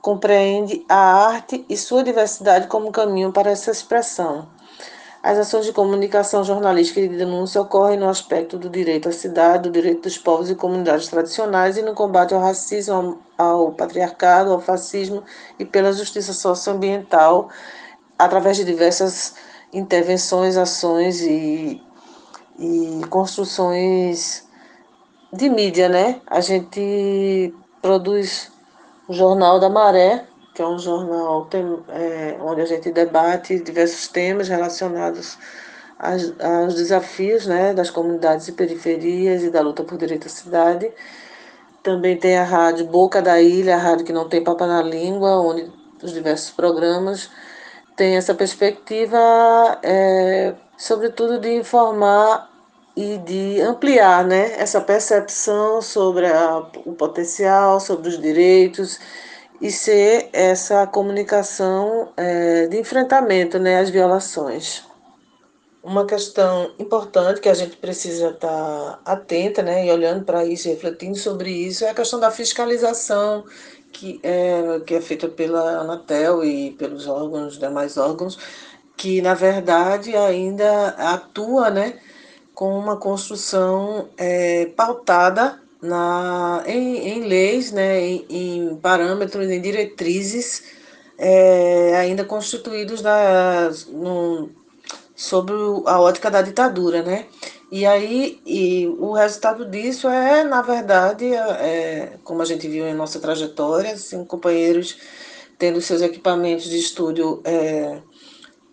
compreende 0.01 0.85
a 0.88 1.25
arte 1.25 1.65
e 1.67 1.75
sua 1.75 2.05
diversidade 2.05 2.67
como 2.67 2.89
caminho 2.89 3.33
para 3.33 3.51
essa 3.51 3.69
expressão. 3.69 4.47
As 5.21 5.38
ações 5.38 5.65
de 5.65 5.73
comunicação 5.73 6.41
jornalística 6.41 7.01
e 7.01 7.09
de 7.09 7.17
denúncia 7.17 7.61
ocorrem 7.61 8.00
no 8.00 8.07
aspecto 8.07 8.57
do 8.57 8.69
direito 8.69 9.09
à 9.09 9.11
cidade, 9.11 9.63
do 9.63 9.71
direito 9.71 10.03
dos 10.03 10.17
povos 10.17 10.50
e 10.50 10.55
comunidades 10.55 11.09
tradicionais 11.09 11.75
e 11.75 11.81
no 11.81 11.93
combate 11.93 12.33
ao 12.33 12.39
racismo, 12.39 13.19
ao 13.38 13.73
patriarcado, 13.73 14.53
ao 14.53 14.61
fascismo 14.61 15.21
e 15.59 15.65
pela 15.65 15.91
justiça 15.91 16.31
socioambiental 16.31 17.50
através 18.25 18.58
de 18.58 18.63
diversas 18.63 19.36
intervenções, 19.74 20.58
ações 20.58 21.22
e, 21.22 21.82
e 22.60 23.01
construções 23.10 24.48
de 25.34 25.50
mídia, 25.50 25.90
né? 25.90 26.22
A 26.28 26.40
gente 26.40 27.54
produz 27.82 28.51
o 29.08 29.13
Jornal 29.13 29.60
da 29.60 29.70
Maré, 29.70 30.25
que 30.54 30.62
é 30.62 30.68
um 30.68 30.78
jornal 30.78 31.48
é, 31.90 32.38
onde 32.42 32.62
a 32.62 32.66
gente 32.66 32.92
debate 32.92 33.60
diversos 33.60 34.08
temas 34.08 34.48
relacionados 34.50 35.38
aos, 35.98 36.34
aos, 36.40 36.75
desafios 36.75 37.48
né, 37.48 37.74
das 37.74 37.90
comunidades 37.90 38.48
e 38.50 38.51
periferias 38.51 39.44
e 39.44 39.50
da 39.50 39.62
luta 39.62 39.84
por 39.84 39.98
direito 39.98 40.28
à 40.28 40.30
cidade. 40.30 40.92
Também 41.82 42.18
tem 42.18 42.38
a 42.38 42.44
rádio 42.44 42.86
Boca 42.86 43.22
da 43.22 43.42
Ilha, 43.42 43.75
a 43.75 43.80
rádio 43.80 44.06
que 44.06 44.13
não 44.13 44.30
tem 44.30 44.44
papa 44.44 44.68
na 44.68 44.84
língua, 44.84 45.42
onde 45.42 45.72
os 46.04 46.12
diversos 46.12 46.51
programas 46.51 47.30
tem 48.01 48.17
essa 48.17 48.34
perspectiva, 48.34 49.20
é, 49.84 50.55
sobretudo, 50.75 51.39
de 51.39 51.53
informar 51.53 52.50
e 52.98 53.20
de 53.20 53.62
ampliar 53.62 54.25
né, 54.25 54.60
essa 54.60 54.81
percepção 54.81 55.84
sobre 55.84 56.25
a, 56.25 56.65
o 56.84 56.93
potencial, 56.93 57.79
sobre 57.79 58.10
os 58.10 58.20
direitos 58.20 59.00
e 59.62 59.70
ser 59.70 60.29
essa 60.34 60.88
comunicação 60.88 62.12
é, 62.17 62.65
de 62.65 62.79
enfrentamento 62.79 63.60
né, 63.60 63.77
às 63.77 63.91
violações. 63.91 64.84
Uma 65.84 66.03
questão 66.03 66.72
importante 66.79 67.39
que 67.39 67.50
a 67.50 67.53
gente 67.53 67.77
precisa 67.77 68.29
estar 68.29 69.00
atenta 69.05 69.62
né, 69.62 69.86
e 69.86 69.91
olhando 69.91 70.25
para 70.25 70.43
isso, 70.43 70.67
refletindo 70.67 71.20
sobre 71.20 71.51
isso, 71.51 71.86
é 71.86 71.91
a 71.91 71.93
questão 71.93 72.20
da 72.20 72.31
fiscalização 72.31 73.46
que 73.91 74.19
é, 74.24 74.79
que 74.86 74.95
é 74.95 75.01
feita 75.01 75.27
pela 75.27 75.81
Anatel 75.81 76.43
e 76.43 76.72
pelos 76.72 77.07
órgãos, 77.07 77.57
demais 77.57 77.98
órgãos, 77.98 78.37
que 78.98 79.22
na 79.22 79.33
verdade 79.33 80.16
ainda 80.16 80.89
atua 80.89 81.70
né, 81.70 82.00
com 82.53 82.77
uma 82.77 82.98
construção 82.98 84.09
é, 84.18 84.68
pautada 84.68 85.59
na, 85.81 86.63
em, 86.68 86.98
em 87.09 87.24
leis, 87.24 87.72
né, 87.72 88.00
em, 88.00 88.25
em, 88.29 88.75
parâmetros, 88.75 89.50
em 89.50 89.59
diretrizes 89.59 90.63
é, 91.18 91.96
ainda 91.98 92.24
constituídos 92.24 93.01
na, 93.01 93.72
no, 93.89 94.50
sobre 95.16 95.53
a 95.85 96.00
ótica 96.00 96.29
da 96.29 96.42
ditadura. 96.42 97.01
Né? 97.01 97.25
E 97.72 97.86
aí, 97.86 98.42
e 98.46 98.86
o 99.00 99.14
resultado 99.14 99.66
disso 99.66 100.10
é, 100.10 100.44
na 100.44 100.62
verdade, 100.62 101.25
é, 101.34 101.38
é, 101.38 102.18
como 102.22 102.42
a 102.42 102.46
gente 102.46 102.68
viu 102.68 102.86
em 102.86 102.94
nossa 102.94 103.18
trajetória, 103.18 103.94
assim, 103.94 104.25
companheiros 104.25 104.98
tendo 105.57 105.79
seus 105.79 106.01
equipamentos 106.01 106.66
de 106.66 106.77
estúdio, 106.77 107.42
é, 107.46 108.01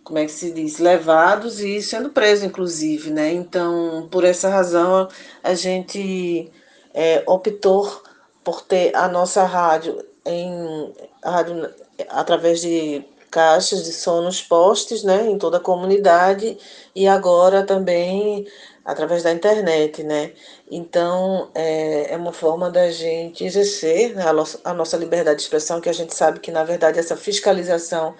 como 0.03 0.19
é 0.19 0.25
que 0.25 0.31
se 0.31 0.51
diz, 0.51 0.79
levados 0.79 1.61
e 1.61 1.81
sendo 1.81 2.09
presos, 2.09 2.43
inclusive, 2.43 3.09
né? 3.11 3.31
Então, 3.31 4.09
por 4.11 4.25
essa 4.25 4.49
razão, 4.49 5.07
a 5.41 5.53
gente 5.53 6.51
é, 6.93 7.23
optou 7.25 8.01
por 8.43 8.61
ter 8.63 8.93
a 8.95 9.07
nossa 9.07 9.45
rádio 9.45 10.03
em 10.25 10.93
a 11.21 11.31
rádio 11.31 11.73
através 12.09 12.59
de 12.61 13.05
caixas 13.29 13.83
de 13.83 13.93
som 13.93 14.21
nos 14.21 14.41
postes, 14.41 15.03
né, 15.03 15.29
em 15.29 15.37
toda 15.37 15.57
a 15.57 15.61
comunidade 15.61 16.57
e 16.95 17.07
agora 17.07 17.63
também 17.63 18.47
através 18.89 19.21
da 19.21 19.31
internet, 19.31 20.03
né? 20.03 20.31
Então, 20.69 21.51
é, 21.53 22.13
é 22.13 22.17
uma 22.17 22.33
forma 22.33 22.71
da 22.71 22.89
gente 22.89 23.45
exercer 23.45 24.17
a, 24.19 24.33
nossa, 24.33 24.59
a 24.63 24.73
nossa 24.73 24.97
liberdade 24.97 25.37
de 25.37 25.43
expressão, 25.43 25.79
que 25.79 25.89
a 25.89 25.93
gente 25.93 26.15
sabe 26.15 26.39
que, 26.39 26.51
na 26.51 26.63
verdade, 26.63 26.97
essa 26.97 27.15
fiscalização 27.15 28.15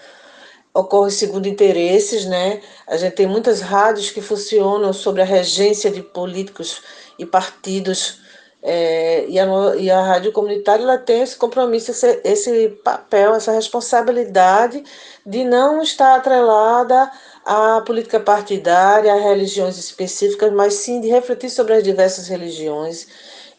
ocorre 0.72 1.10
segundo 1.10 1.48
interesses, 1.48 2.26
né? 2.26 2.62
A 2.88 2.98
gente 2.98 3.16
tem 3.16 3.26
muitas 3.26 3.62
rádios 3.62 4.12
que 4.12 4.22
funcionam 4.22 4.94
sobre 4.94 5.24
a 5.24 5.26
regência 5.26 5.90
de 5.90 6.04
políticos 6.04 6.84
e 7.18 7.26
partidos, 7.26 8.20
é, 8.62 9.26
e, 9.28 9.40
a, 9.40 9.46
e 9.78 9.90
a 9.90 10.02
rádio 10.04 10.32
comunitária 10.32 10.84
ela 10.84 11.00
tem 11.00 11.22
esse 11.22 11.36
compromisso, 11.36 11.90
esse, 11.90 12.22
esse 12.24 12.70
papel, 12.84 13.34
essa 13.34 13.52
responsabilidade 13.52 14.84
de 15.26 15.44
não 15.44 15.82
estar 15.82 16.16
atrelada 16.16 17.12
a 17.50 17.82
política 17.82 18.20
partidária, 18.20 19.12
a 19.12 19.20
religiões 19.20 19.76
específicas, 19.76 20.54
mas 20.54 20.76
sim 20.76 21.02
de 21.02 21.08
refletir 21.08 21.50
sobre 21.50 21.74
as 21.74 21.84
diversas 21.84 22.28
religiões 22.28 23.08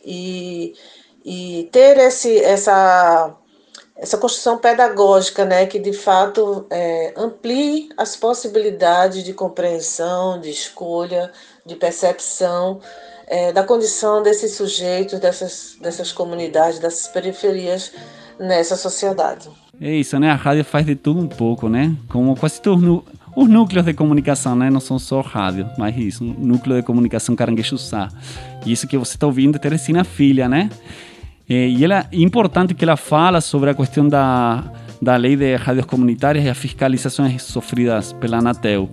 e, 0.04 0.74
e 1.24 1.68
ter 1.72 1.98
esse, 1.98 2.38
essa, 2.38 3.34
essa 3.96 4.16
construção 4.16 4.58
pedagógica, 4.58 5.44
né, 5.44 5.66
que 5.66 5.80
de 5.80 5.92
fato 5.92 6.66
é, 6.70 7.12
amplie 7.16 7.88
as 7.96 8.14
possibilidades 8.14 9.24
de 9.24 9.32
compreensão, 9.32 10.40
de 10.40 10.50
escolha, 10.50 11.32
de 11.66 11.74
percepção 11.74 12.80
é, 13.26 13.52
da 13.52 13.64
condição 13.64 14.22
desses 14.22 14.54
sujeitos, 14.54 15.18
dessas, 15.18 15.76
dessas 15.80 16.12
comunidades, 16.12 16.78
dessas 16.78 17.08
periferias 17.08 17.90
nessa 18.38 18.76
sociedade. 18.76 19.50
É 19.80 19.90
isso, 19.90 20.16
né? 20.18 20.30
A 20.30 20.36
rádio 20.36 20.64
faz 20.64 20.86
de 20.86 20.94
tudo 20.94 21.20
um 21.20 21.26
pouco, 21.26 21.68
né? 21.68 21.96
Como 22.08 22.36
quase 22.36 22.60
tudo 22.60 23.04
os 23.36 23.48
núcleos 23.48 23.84
de 23.84 23.94
comunicação, 23.94 24.56
né? 24.56 24.70
Não 24.70 24.80
são 24.80 24.98
só 24.98 25.20
rádio, 25.20 25.68
mas 25.78 25.96
isso, 25.96 26.24
um 26.24 26.34
núcleo 26.46 26.76
de 26.76 26.82
comunicação 26.82 27.36
Caranguejo-Sá. 27.36 28.08
E 28.66 28.72
isso 28.72 28.86
que 28.86 28.98
você 28.98 29.16
está 29.16 29.26
ouvindo 29.26 29.56
é 29.56 29.58
Teresina 29.58 30.04
Filha, 30.04 30.48
né? 30.48 30.70
E 31.48 31.84
ela, 31.84 32.06
é 32.12 32.16
importante 32.16 32.74
que 32.74 32.84
ela 32.84 32.96
fala 32.96 33.40
sobre 33.40 33.70
a 33.70 33.74
questão 33.74 34.08
da, 34.08 34.62
da 35.02 35.16
lei 35.16 35.34
de 35.34 35.56
rádios 35.56 35.86
comunitárias 35.86 36.44
e 36.44 36.48
as 36.48 36.56
fiscalizações 36.56 37.42
sofridas 37.42 38.12
pela 38.12 38.38
Anatel. 38.38 38.88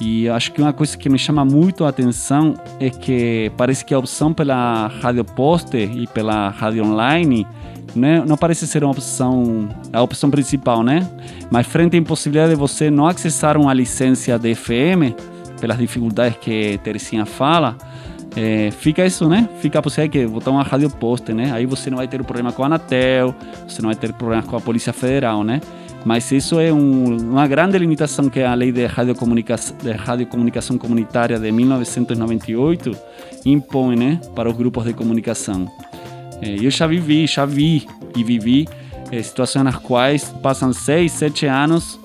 E 0.00 0.28
acho 0.28 0.52
que 0.52 0.62
uma 0.62 0.72
coisa 0.72 0.96
que 0.96 1.08
me 1.08 1.18
chama 1.18 1.44
muito 1.44 1.84
a 1.84 1.88
atenção 1.88 2.54
é 2.78 2.88
que 2.88 3.50
parece 3.56 3.84
que 3.84 3.92
a 3.92 3.98
opção 3.98 4.32
pela 4.32 4.86
rádio 5.02 5.24
poster 5.24 5.90
e 5.96 6.06
pela 6.06 6.50
rádio 6.50 6.84
online 6.84 7.46
né, 7.96 8.22
não 8.24 8.36
parece 8.36 8.66
ser 8.66 8.84
uma 8.84 8.92
opção, 8.92 9.68
a 9.92 10.00
opção 10.00 10.30
principal, 10.30 10.84
né? 10.84 11.08
Mas 11.50 11.66
frente 11.66 11.96
à 11.96 11.98
impossibilidade 11.98 12.50
de 12.50 12.56
você 12.56 12.90
não 12.90 13.06
acessar 13.06 13.56
uma 13.56 13.74
licença 13.74 14.38
de 14.38 14.54
FM, 14.54 15.16
pelas 15.60 15.78
dificuldades 15.78 16.38
que 16.40 16.78
Teresinha 16.84 17.26
fala, 17.26 17.76
é, 18.36 18.70
fica 18.70 19.04
isso, 19.04 19.28
né? 19.28 19.48
Fica 19.60 19.78
a 19.78 19.82
possibilidade 19.82 20.26
de 20.26 20.32
botar 20.32 20.50
uma 20.50 20.62
rádio 20.62 20.90
poste, 20.90 21.32
né? 21.32 21.50
Aí 21.52 21.66
você 21.66 21.90
não 21.90 21.96
vai 21.96 22.06
ter 22.06 22.22
problema 22.22 22.52
com 22.52 22.62
a 22.62 22.66
Anatel, 22.66 23.34
você 23.66 23.82
não 23.82 23.88
vai 23.88 23.96
ter 23.96 24.12
problema 24.12 24.42
com 24.42 24.56
a 24.56 24.60
Polícia 24.60 24.92
Federal, 24.92 25.42
né? 25.42 25.60
Mas 26.04 26.30
isso 26.30 26.58
é 26.60 26.72
um, 26.72 27.16
uma 27.16 27.46
grande 27.46 27.76
limitação 27.78 28.28
que 28.28 28.40
a 28.40 28.54
Lei 28.54 28.72
de 28.72 28.86
Radiocomunicação, 28.86 29.76
de 29.76 29.92
Radiocomunicação 29.92 30.78
Comunitária 30.78 31.38
de 31.38 31.50
1998 31.50 32.96
impõe, 33.44 33.96
né? 33.96 34.20
Para 34.34 34.48
os 34.48 34.56
grupos 34.56 34.84
de 34.84 34.92
comunicação. 34.92 35.70
É, 36.40 36.54
eu 36.54 36.70
já 36.70 36.86
vivi, 36.86 37.26
já 37.26 37.44
vi 37.44 37.86
e 38.16 38.22
vivi 38.22 38.68
é, 39.10 39.22
situações 39.22 39.64
nas 39.64 39.76
quais 39.76 40.24
passam 40.42 40.72
seis, 40.72 41.12
sete 41.12 41.46
anos 41.46 41.98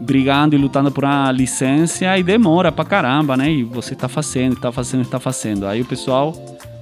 brigando 0.00 0.54
e 0.54 0.58
lutando 0.58 0.90
por 0.90 1.04
uma 1.04 1.30
licença 1.32 2.16
e 2.16 2.22
demora 2.22 2.70
pra 2.70 2.84
caramba, 2.84 3.36
né? 3.36 3.50
E 3.50 3.64
você 3.64 3.94
tá 3.94 4.08
fazendo, 4.08 4.56
tá 4.56 4.70
fazendo, 4.70 5.04
tá 5.06 5.18
fazendo. 5.18 5.66
Aí 5.66 5.80
o 5.80 5.84
pessoal 5.84 6.32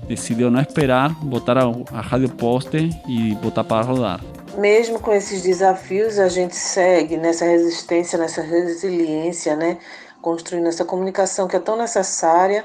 decidiu 0.06 0.50
não 0.50 0.60
esperar, 0.60 1.10
botar 1.22 1.58
a, 1.58 1.72
a 1.92 2.00
rádio 2.00 2.28
poster 2.28 2.88
e 3.08 3.34
botar 3.36 3.64
para 3.64 3.84
rodar. 3.84 4.20
Mesmo 4.56 4.98
com 5.00 5.12
esses 5.12 5.42
desafios, 5.42 6.18
a 6.18 6.28
gente 6.28 6.56
segue 6.56 7.16
nessa 7.16 7.44
resistência, 7.44 8.18
nessa 8.18 8.42
resiliência, 8.42 9.56
né? 9.56 9.78
Construindo 10.20 10.66
essa 10.68 10.84
comunicação 10.84 11.46
que 11.46 11.56
é 11.56 11.60
tão 11.60 11.76
necessária 11.76 12.64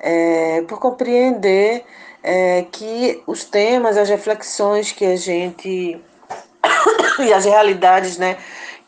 é, 0.00 0.62
por 0.62 0.78
compreender 0.78 1.84
é, 2.22 2.62
que 2.70 3.22
os 3.26 3.44
temas, 3.44 3.96
as 3.96 4.08
reflexões 4.08 4.92
que 4.92 5.04
a 5.04 5.16
gente 5.16 6.00
e 7.20 7.32
as 7.32 7.44
realidades, 7.44 8.18
né, 8.18 8.36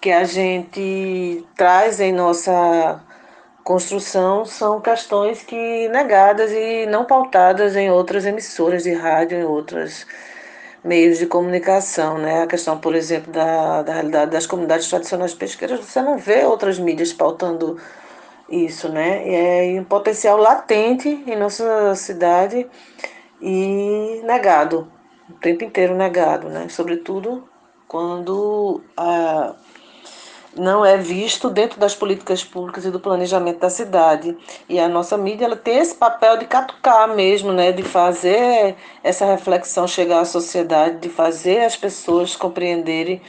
que 0.00 0.10
a 0.10 0.24
gente 0.24 1.44
traz 1.56 2.00
em 2.00 2.12
nossa 2.12 3.00
construção 3.62 4.44
são 4.44 4.80
questões 4.80 5.42
que 5.42 5.88
negadas 5.88 6.52
e 6.52 6.86
não 6.86 7.04
pautadas 7.04 7.74
em 7.76 7.90
outras 7.90 8.26
emissoras 8.26 8.82
de 8.82 8.92
rádio, 8.92 9.38
em 9.38 9.44
outros 9.44 10.06
meios 10.84 11.18
de 11.18 11.26
comunicação, 11.26 12.18
né? 12.18 12.42
A 12.42 12.46
questão, 12.46 12.78
por 12.78 12.94
exemplo, 12.94 13.32
da, 13.32 13.82
da 13.82 13.94
realidade 13.94 14.30
das 14.30 14.46
comunidades 14.46 14.88
tradicionais 14.88 15.34
pesqueiras, 15.34 15.80
você 15.80 16.02
não 16.02 16.18
vê 16.18 16.44
outras 16.44 16.78
mídias 16.78 17.12
pautando 17.12 17.78
isso, 18.48 18.88
né? 18.90 19.74
É 19.76 19.80
um 19.80 19.84
potencial 19.84 20.36
latente 20.36 21.08
em 21.08 21.36
nossa 21.36 21.94
cidade 21.94 22.66
e 23.40 24.20
negado, 24.24 24.92
o 25.30 25.32
tempo 25.34 25.64
inteiro 25.64 25.94
negado, 25.96 26.48
né? 26.50 26.68
Sobretudo 26.68 27.48
quando 27.88 28.82
a 28.96 29.54
não 30.56 30.84
é 30.84 30.96
visto 30.96 31.50
dentro 31.50 31.78
das 31.78 31.94
políticas 31.94 32.44
públicas 32.44 32.84
e 32.84 32.90
do 32.90 33.00
planejamento 33.00 33.58
da 33.60 33.70
cidade. 33.70 34.36
E 34.68 34.78
a 34.78 34.88
nossa 34.88 35.16
mídia 35.16 35.44
ela 35.46 35.56
tem 35.56 35.78
esse 35.78 35.94
papel 35.94 36.36
de 36.38 36.46
catucar 36.46 37.08
mesmo, 37.14 37.52
né, 37.52 37.72
de 37.72 37.82
fazer 37.82 38.76
essa 39.02 39.24
reflexão 39.24 39.86
chegar 39.86 40.20
à 40.20 40.24
sociedade, 40.24 40.98
de 40.98 41.08
fazer 41.08 41.60
as 41.64 41.76
pessoas 41.76 42.36
compreenderem 42.36 43.20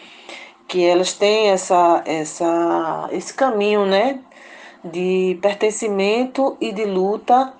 que 0.67 0.83
elas 0.83 1.13
têm 1.13 1.49
essa, 1.49 2.01
essa, 2.05 3.09
esse 3.11 3.33
caminho, 3.33 3.85
né, 3.85 4.19
de 4.83 5.37
pertencimento 5.41 6.57
e 6.59 6.71
de 6.71 6.85
luta, 6.85 7.53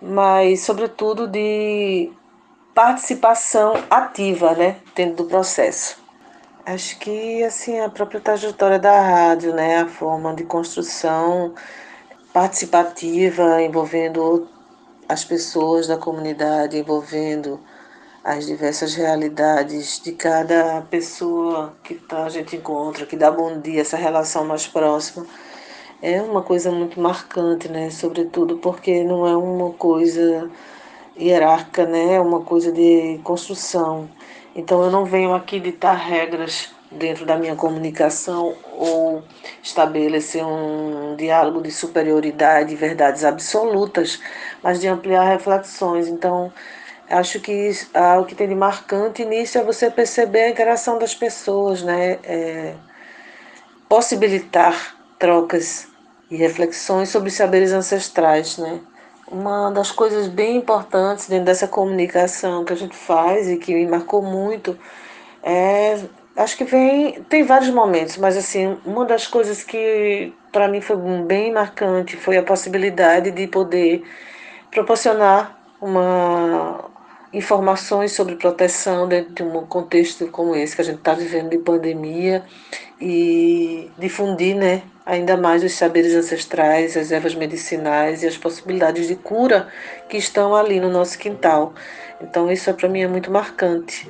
mas 0.00 0.62
sobretudo 0.62 1.26
de 1.26 2.10
participação 2.74 3.74
ativa, 3.90 4.54
né, 4.54 4.76
dentro 4.94 5.24
do 5.24 5.24
processo. 5.24 6.07
Acho 6.68 6.98
que 6.98 7.42
assim 7.44 7.80
a 7.80 7.88
própria 7.88 8.20
trajetória 8.20 8.78
da 8.78 9.00
rádio, 9.00 9.54
né, 9.54 9.78
a 9.78 9.88
forma 9.88 10.34
de 10.34 10.44
construção 10.44 11.54
participativa 12.30 13.62
envolvendo 13.62 14.46
as 15.08 15.24
pessoas 15.24 15.86
da 15.86 15.96
comunidade, 15.96 16.76
envolvendo 16.76 17.58
as 18.22 18.46
diversas 18.46 18.94
realidades 18.94 19.98
de 19.98 20.12
cada 20.12 20.82
pessoa 20.90 21.74
que 21.82 21.94
tá, 21.94 22.24
a 22.24 22.28
gente 22.28 22.56
encontra, 22.56 23.06
que 23.06 23.16
dá 23.16 23.30
bom 23.30 23.58
dia, 23.58 23.80
essa 23.80 23.96
relação 23.96 24.44
mais 24.44 24.66
próxima, 24.66 25.26
é 26.02 26.20
uma 26.20 26.42
coisa 26.42 26.70
muito 26.70 27.00
marcante, 27.00 27.66
né? 27.70 27.88
Sobretudo 27.88 28.58
porque 28.58 29.02
não 29.04 29.26
é 29.26 29.34
uma 29.34 29.72
coisa 29.72 30.50
hierárquica, 31.18 31.86
né? 31.86 32.16
É 32.16 32.20
uma 32.20 32.42
coisa 32.42 32.70
de 32.70 33.18
construção. 33.24 34.10
Então 34.54 34.82
eu 34.82 34.90
não 34.90 35.04
venho 35.04 35.34
aqui 35.34 35.60
ditar 35.60 35.94
regras 35.94 36.74
dentro 36.90 37.26
da 37.26 37.36
minha 37.36 37.54
comunicação 37.54 38.54
ou 38.72 39.22
estabelecer 39.62 40.44
um 40.44 41.16
diálogo 41.16 41.62
de 41.62 41.70
superioridade 41.70 42.74
verdades 42.74 43.24
absolutas, 43.24 44.20
mas 44.62 44.80
de 44.80 44.88
ampliar 44.88 45.24
reflexões. 45.24 46.08
Então, 46.08 46.52
acho 47.10 47.40
que 47.40 47.70
ah, 47.94 48.18
o 48.18 48.24
que 48.24 48.34
tem 48.34 48.48
de 48.48 48.54
marcante 48.54 49.24
nisso 49.24 49.58
é 49.58 49.62
você 49.62 49.90
perceber 49.90 50.42
a 50.44 50.50
interação 50.50 50.98
das 50.98 51.14
pessoas, 51.14 51.82
né? 51.82 52.18
É, 52.24 52.74
possibilitar 53.88 54.96
trocas 55.18 55.88
e 56.30 56.36
reflexões 56.36 57.08
sobre 57.08 57.30
saberes 57.30 57.72
ancestrais, 57.72 58.58
né? 58.58 58.80
Uma 59.30 59.70
das 59.70 59.90
coisas 59.90 60.26
bem 60.26 60.56
importantes 60.56 61.28
dentro 61.28 61.44
dessa 61.44 61.68
comunicação 61.68 62.64
que 62.64 62.72
a 62.72 62.76
gente 62.76 62.96
faz 62.96 63.48
e 63.48 63.56
que 63.58 63.74
me 63.74 63.86
marcou 63.86 64.22
muito 64.22 64.78
é 65.42 65.98
acho 66.36 66.56
que 66.56 66.64
vem 66.64 67.20
tem 67.24 67.42
vários 67.42 67.70
momentos, 67.70 68.16
mas 68.16 68.36
assim, 68.36 68.78
uma 68.86 69.04
das 69.04 69.26
coisas 69.26 69.62
que 69.64 70.32
para 70.52 70.68
mim 70.68 70.80
foi 70.80 70.96
bem 71.26 71.52
marcante 71.52 72.16
foi 72.16 72.36
a 72.38 72.42
possibilidade 72.42 73.30
de 73.30 73.46
poder 73.48 74.04
proporcionar 74.70 75.58
uma 75.80 76.84
informações 77.32 78.12
sobre 78.12 78.36
proteção 78.36 79.06
dentro 79.06 79.34
de 79.34 79.42
um 79.42 79.66
contexto 79.66 80.26
como 80.28 80.56
esse 80.56 80.74
que 80.74 80.80
a 80.80 80.84
gente 80.84 80.98
está 80.98 81.12
vivendo 81.12 81.50
de 81.50 81.58
pandemia 81.58 82.42
e 83.00 83.90
difundir, 83.98 84.56
né, 84.56 84.82
ainda 85.08 85.38
mais 85.38 85.64
os 85.64 85.72
saberes 85.72 86.14
ancestrais, 86.14 86.94
as 86.94 87.10
ervas 87.10 87.34
medicinais 87.34 88.22
e 88.22 88.26
as 88.26 88.36
possibilidades 88.36 89.08
de 89.08 89.16
cura 89.16 89.68
que 90.06 90.18
estão 90.18 90.54
ali 90.54 90.78
no 90.78 90.90
nosso 90.90 91.18
quintal. 91.18 91.72
Então 92.20 92.52
isso 92.52 92.72
para 92.74 92.90
mim 92.90 93.00
é 93.00 93.08
muito 93.08 93.30
marcante. 93.30 94.06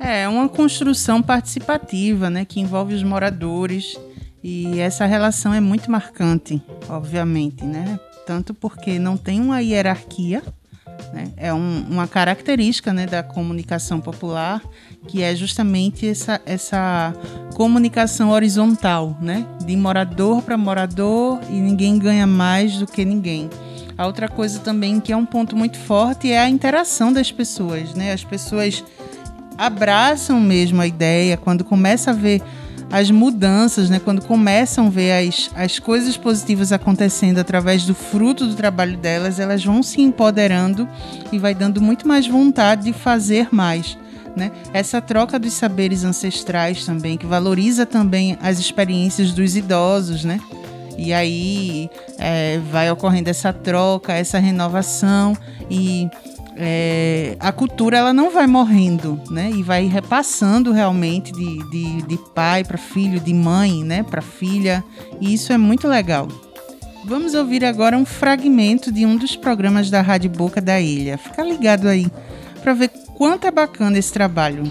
É 0.00 0.26
uma 0.26 0.48
construção 0.48 1.22
participativa, 1.22 2.28
né, 2.28 2.44
que 2.44 2.58
envolve 2.58 2.94
os 2.94 3.04
moradores 3.04 3.96
e 4.42 4.80
essa 4.80 5.06
relação 5.06 5.54
é 5.54 5.60
muito 5.60 5.88
marcante, 5.88 6.60
obviamente, 6.88 7.64
né? 7.64 7.98
Tanto 8.26 8.52
porque 8.52 8.98
não 8.98 9.16
tem 9.16 9.40
uma 9.40 9.60
hierarquia, 9.60 10.42
né? 11.12 11.32
É 11.36 11.52
um, 11.52 11.86
uma 11.88 12.06
característica 12.06 12.92
né, 12.92 13.06
da 13.06 13.22
comunicação 13.22 14.00
popular 14.00 14.62
que 15.06 15.22
é 15.22 15.34
justamente 15.34 16.06
essa, 16.06 16.40
essa 16.44 17.14
comunicação 17.54 18.30
horizontal, 18.30 19.16
né? 19.20 19.46
De 19.64 19.76
morador 19.76 20.42
para 20.42 20.56
morador 20.56 21.40
e 21.48 21.54
ninguém 21.54 21.98
ganha 21.98 22.26
mais 22.26 22.78
do 22.78 22.86
que 22.86 23.04
ninguém. 23.04 23.48
A 23.96 24.06
outra 24.06 24.28
coisa 24.28 24.60
também 24.60 25.00
que 25.00 25.12
é 25.12 25.16
um 25.16 25.26
ponto 25.26 25.56
muito 25.56 25.78
forte 25.78 26.30
é 26.30 26.38
a 26.38 26.48
interação 26.48 27.12
das 27.12 27.32
pessoas, 27.32 27.94
né? 27.94 28.12
As 28.12 28.22
pessoas 28.22 28.84
abraçam 29.56 30.40
mesmo 30.40 30.80
a 30.80 30.86
ideia 30.86 31.36
quando 31.36 31.64
começa 31.64 32.10
a 32.10 32.14
ver 32.14 32.40
as 32.90 33.10
mudanças, 33.10 33.90
né? 33.90 34.00
Quando 34.02 34.22
começam 34.22 34.86
a 34.86 34.90
ver 34.90 35.28
as, 35.28 35.50
as 35.54 35.78
coisas 35.78 36.16
positivas 36.16 36.72
acontecendo 36.72 37.38
através 37.38 37.84
do 37.84 37.94
fruto 37.94 38.46
do 38.46 38.54
trabalho 38.54 38.96
delas, 38.96 39.38
elas 39.38 39.64
vão 39.64 39.82
se 39.82 40.00
empoderando 40.00 40.88
e 41.30 41.38
vai 41.38 41.54
dando 41.54 41.80
muito 41.80 42.08
mais 42.08 42.26
vontade 42.26 42.84
de 42.84 42.92
fazer 42.92 43.48
mais. 43.50 43.98
Né? 44.36 44.52
Essa 44.72 45.00
troca 45.00 45.38
dos 45.38 45.52
saberes 45.52 46.04
ancestrais 46.04 46.86
também, 46.86 47.16
que 47.16 47.26
valoriza 47.26 47.84
também 47.84 48.38
as 48.40 48.58
experiências 48.58 49.32
dos 49.32 49.56
idosos, 49.56 50.24
né? 50.24 50.40
E 50.96 51.12
aí 51.12 51.88
é, 52.18 52.58
vai 52.70 52.90
ocorrendo 52.90 53.30
essa 53.30 53.52
troca, 53.52 54.12
essa 54.12 54.38
renovação 54.38 55.36
e 55.70 56.08
é, 56.60 57.36
a 57.38 57.52
cultura 57.52 57.98
ela 57.98 58.12
não 58.12 58.30
vai 58.30 58.48
morrendo, 58.48 59.20
né? 59.30 59.48
E 59.54 59.62
vai 59.62 59.86
repassando 59.86 60.72
realmente 60.72 61.30
de, 61.30 61.70
de, 61.70 62.02
de 62.02 62.18
pai 62.34 62.64
para 62.64 62.76
filho, 62.76 63.20
de 63.20 63.32
mãe, 63.32 63.84
né, 63.84 64.02
para 64.02 64.20
filha. 64.20 64.84
E 65.20 65.32
isso 65.32 65.52
é 65.52 65.56
muito 65.56 65.86
legal. 65.86 66.26
Vamos 67.04 67.32
ouvir 67.34 67.64
agora 67.64 67.96
um 67.96 68.04
fragmento 68.04 68.90
de 68.90 69.06
um 69.06 69.16
dos 69.16 69.36
programas 69.36 69.88
da 69.88 70.00
Rádio 70.00 70.30
Boca 70.30 70.60
da 70.60 70.80
Ilha. 70.80 71.16
Fica 71.16 71.42
ligado 71.44 71.86
aí 71.86 72.10
para 72.60 72.74
ver 72.74 72.90
quanto 73.16 73.46
é 73.46 73.50
bacana 73.52 73.96
esse 73.96 74.12
trabalho. 74.12 74.70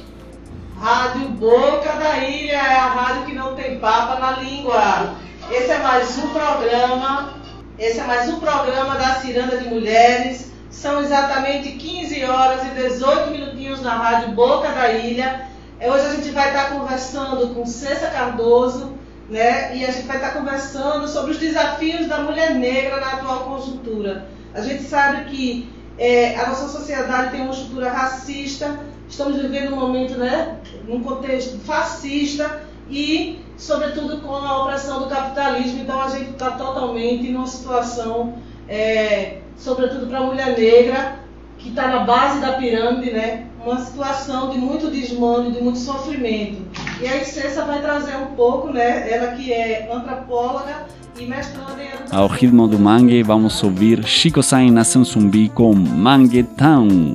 Rádio 0.77 1.29
Boca 1.29 1.93
da 1.93 2.17
Ilha 2.17 2.51
é 2.51 2.75
a 2.75 2.87
rádio 2.87 3.25
que 3.27 3.33
não 3.33 3.55
tem 3.55 3.79
papa 3.79 4.19
na 4.19 4.43
língua. 4.43 5.15
Esse 5.49 5.71
é 5.71 5.79
mais 5.79 6.17
um 6.17 6.27
programa, 6.27 7.33
esse 7.79 7.97
é 7.97 8.03
mais 8.03 8.29
um 8.29 8.41
programa 8.41 8.95
da 8.95 9.15
Ciranda 9.15 9.57
de 9.57 9.69
Mulheres 9.69 10.56
são 10.77 11.01
exatamente 11.01 11.71
15 11.71 12.23
horas 12.25 12.63
e 12.67 12.69
18 12.69 13.31
minutinhos 13.31 13.81
na 13.81 13.95
Rádio 13.95 14.33
Boca 14.33 14.69
da 14.69 14.91
Ilha. 14.91 15.49
É, 15.79 15.91
hoje 15.91 16.05
a 16.05 16.13
gente 16.13 16.29
vai 16.29 16.49
estar 16.49 16.69
conversando 16.69 17.55
com 17.55 17.65
Cessa 17.65 18.11
Cardoso, 18.11 18.93
né? 19.27 19.75
E 19.75 19.83
a 19.83 19.91
gente 19.91 20.05
vai 20.05 20.17
estar 20.17 20.33
conversando 20.33 21.07
sobre 21.07 21.31
os 21.31 21.39
desafios 21.39 22.05
da 22.05 22.19
mulher 22.19 22.53
negra 22.53 22.99
na 22.99 23.13
atual 23.13 23.45
conjuntura. 23.45 24.27
A 24.53 24.61
gente 24.61 24.83
sabe 24.83 25.25
que 25.31 25.67
é, 25.97 26.35
a 26.35 26.49
nossa 26.49 26.67
sociedade 26.67 27.31
tem 27.31 27.41
uma 27.41 27.53
estrutura 27.53 27.89
racista, 27.89 28.79
estamos 29.09 29.41
vivendo 29.41 29.73
um 29.73 29.79
momento, 29.79 30.15
né, 30.15 30.59
num 30.87 31.01
contexto 31.01 31.57
fascista 31.57 32.61
e, 32.87 33.39
sobretudo, 33.57 34.21
com 34.21 34.35
a 34.35 34.61
opressão 34.61 34.99
do 34.99 35.07
capitalismo. 35.07 35.81
Então, 35.81 35.99
a 35.99 36.07
gente 36.07 36.29
está 36.29 36.51
totalmente 36.51 37.31
numa 37.31 37.47
situação 37.47 38.35
é, 38.69 39.39
sobretudo 39.57 40.07
para 40.07 40.19
a 40.19 40.23
mulher 40.23 40.57
negra, 40.57 41.19
que 41.57 41.69
está 41.69 41.87
na 41.87 41.99
base 41.99 42.39
da 42.39 42.53
pirâmide, 42.53 43.11
né? 43.11 43.47
uma 43.65 43.79
situação 43.81 44.49
de 44.49 44.57
muito 44.57 44.89
desmano, 44.89 45.51
de 45.51 45.61
muito 45.61 45.79
sofrimento. 45.79 46.61
E 47.01 47.07
a 47.07 47.17
Icessa 47.17 47.65
vai 47.65 47.81
trazer 47.81 48.15
um 48.15 48.27
pouco, 48.27 48.71
né? 48.71 49.11
ela 49.11 49.33
que 49.33 49.51
é 49.51 49.89
antropóloga 49.91 50.85
e 51.19 51.25
mestranda 51.25 51.81
em 51.81 51.87
educação. 51.87 52.19
Ao 52.19 52.27
ritmo 52.27 52.67
do 52.67 52.79
mangue, 52.79 53.21
vamos 53.23 53.61
ouvir 53.63 54.05
Chico 54.05 54.41
Sain 54.41 54.71
Nação 54.71 55.03
Zumbi 55.03 55.49
com 55.49 55.73
Mangue 55.73 56.43
Town. 56.43 57.13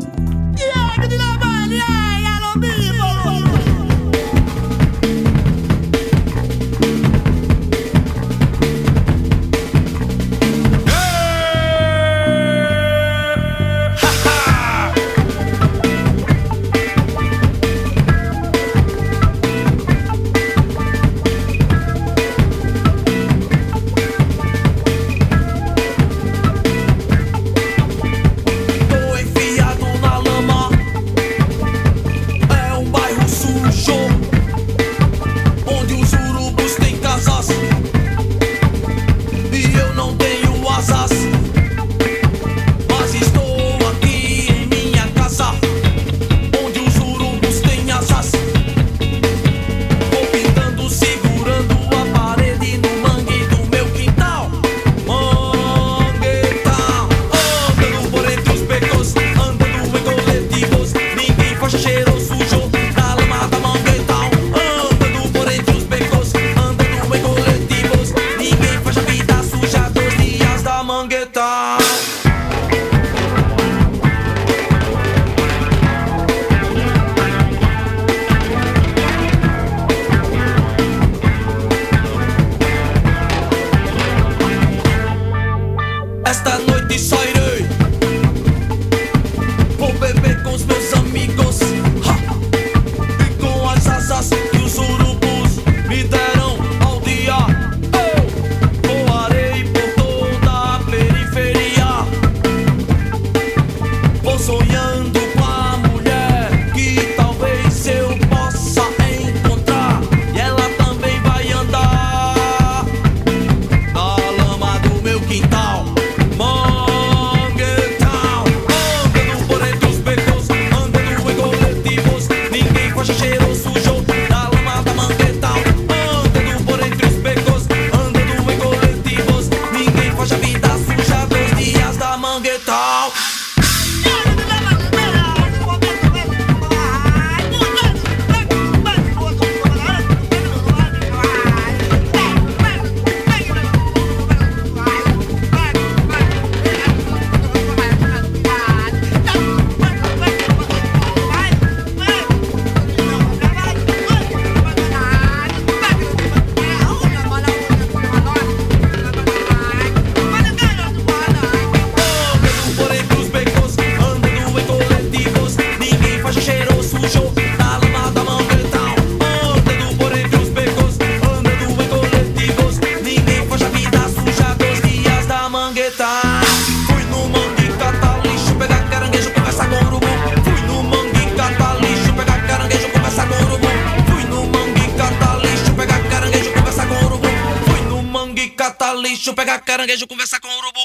Caranguejo, 189.73 190.07
conversa 190.07 190.39
com 190.39 190.49
o 190.49 190.59
urubu. 190.59 190.81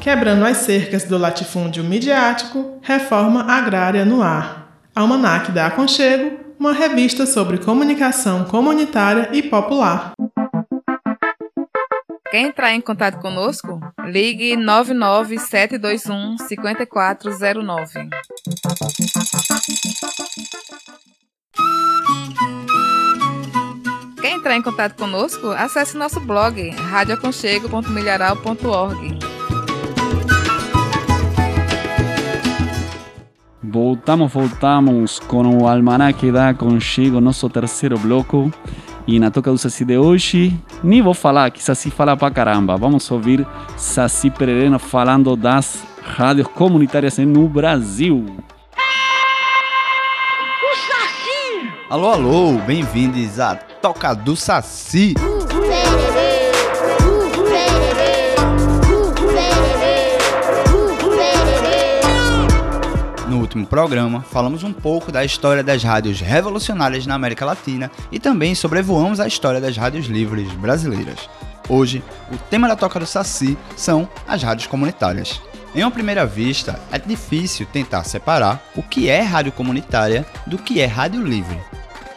Quebrando 0.00 0.44
as 0.44 0.58
cercas 0.58 1.02
do 1.02 1.18
latifúndio 1.18 1.82
midiático, 1.82 2.78
reforma 2.82 3.42
agrária 3.52 4.04
no 4.04 4.22
ar. 4.22 4.78
Almanac 4.94 5.50
da 5.50 5.66
Aconchego, 5.66 6.38
uma 6.58 6.72
revista 6.72 7.26
sobre 7.26 7.58
comunicação 7.58 8.44
comunitária 8.44 9.28
e 9.32 9.42
popular. 9.42 10.12
Quer 12.30 12.42
entrar 12.42 12.72
em 12.74 12.80
contato 12.80 13.18
conosco? 13.18 13.80
Ligue 14.04 14.56
99721 14.56 16.38
5409. 16.46 18.08
Quer 24.28 24.34
entrar 24.34 24.56
em 24.58 24.60
contato 24.60 24.94
conosco? 24.94 25.52
Acesse 25.52 25.96
nosso 25.96 26.20
blog 26.20 26.68
radioaconchego.milharal.org. 26.68 29.18
Voltamos, 33.62 34.30
voltamos 34.30 35.18
com 35.18 35.62
o 35.62 35.66
Almanac 35.66 36.30
da 36.30 36.52
Conchego, 36.52 37.22
nosso 37.22 37.48
terceiro 37.48 37.98
bloco. 37.98 38.52
E 39.06 39.18
na 39.18 39.30
Toca 39.30 39.50
do 39.50 39.56
Saci 39.56 39.86
de 39.86 39.96
hoje, 39.96 40.54
nem 40.84 41.00
vou 41.00 41.14
falar, 41.14 41.50
que 41.50 41.64
Saci 41.64 41.90
fala 41.90 42.14
pra 42.14 42.30
caramba. 42.30 42.76
Vamos 42.76 43.10
ouvir 43.10 43.46
Saci 43.78 44.28
Pererena 44.28 44.78
falando 44.78 45.34
das 45.36 45.82
rádios 46.02 46.48
comunitárias 46.48 47.16
no 47.16 47.48
Brasil. 47.48 48.26
Alô, 51.90 52.10
alô, 52.10 52.58
bem-vindos 52.66 53.40
à 53.40 53.56
Toca 53.56 54.12
do 54.12 54.36
Saci. 54.36 55.14
No 63.26 63.38
último 63.38 63.66
programa, 63.66 64.20
falamos 64.20 64.62
um 64.62 64.72
pouco 64.72 65.10
da 65.10 65.24
história 65.24 65.62
das 65.62 65.82
rádios 65.82 66.20
revolucionárias 66.20 67.06
na 67.06 67.14
América 67.14 67.46
Latina 67.46 67.90
e 68.12 68.18
também 68.18 68.54
sobrevoamos 68.54 69.18
a 69.18 69.26
história 69.26 69.58
das 69.58 69.74
rádios 69.74 70.08
livres 70.08 70.52
brasileiras. 70.52 71.26
Hoje, 71.70 72.04
o 72.30 72.36
tema 72.36 72.68
da 72.68 72.76
Toca 72.76 73.00
do 73.00 73.06
Saci 73.06 73.56
são 73.74 74.06
as 74.26 74.42
rádios 74.42 74.66
comunitárias. 74.66 75.40
Em 75.74 75.82
uma 75.82 75.90
primeira 75.90 76.24
vista, 76.24 76.80
é 76.90 76.98
difícil 76.98 77.66
tentar 77.66 78.04
separar 78.04 78.62
o 78.74 78.82
que 78.82 79.08
é 79.08 79.20
rádio 79.20 79.52
comunitária 79.52 80.26
do 80.46 80.56
que 80.56 80.80
é 80.80 80.86
rádio 80.86 81.22
livre. 81.22 81.58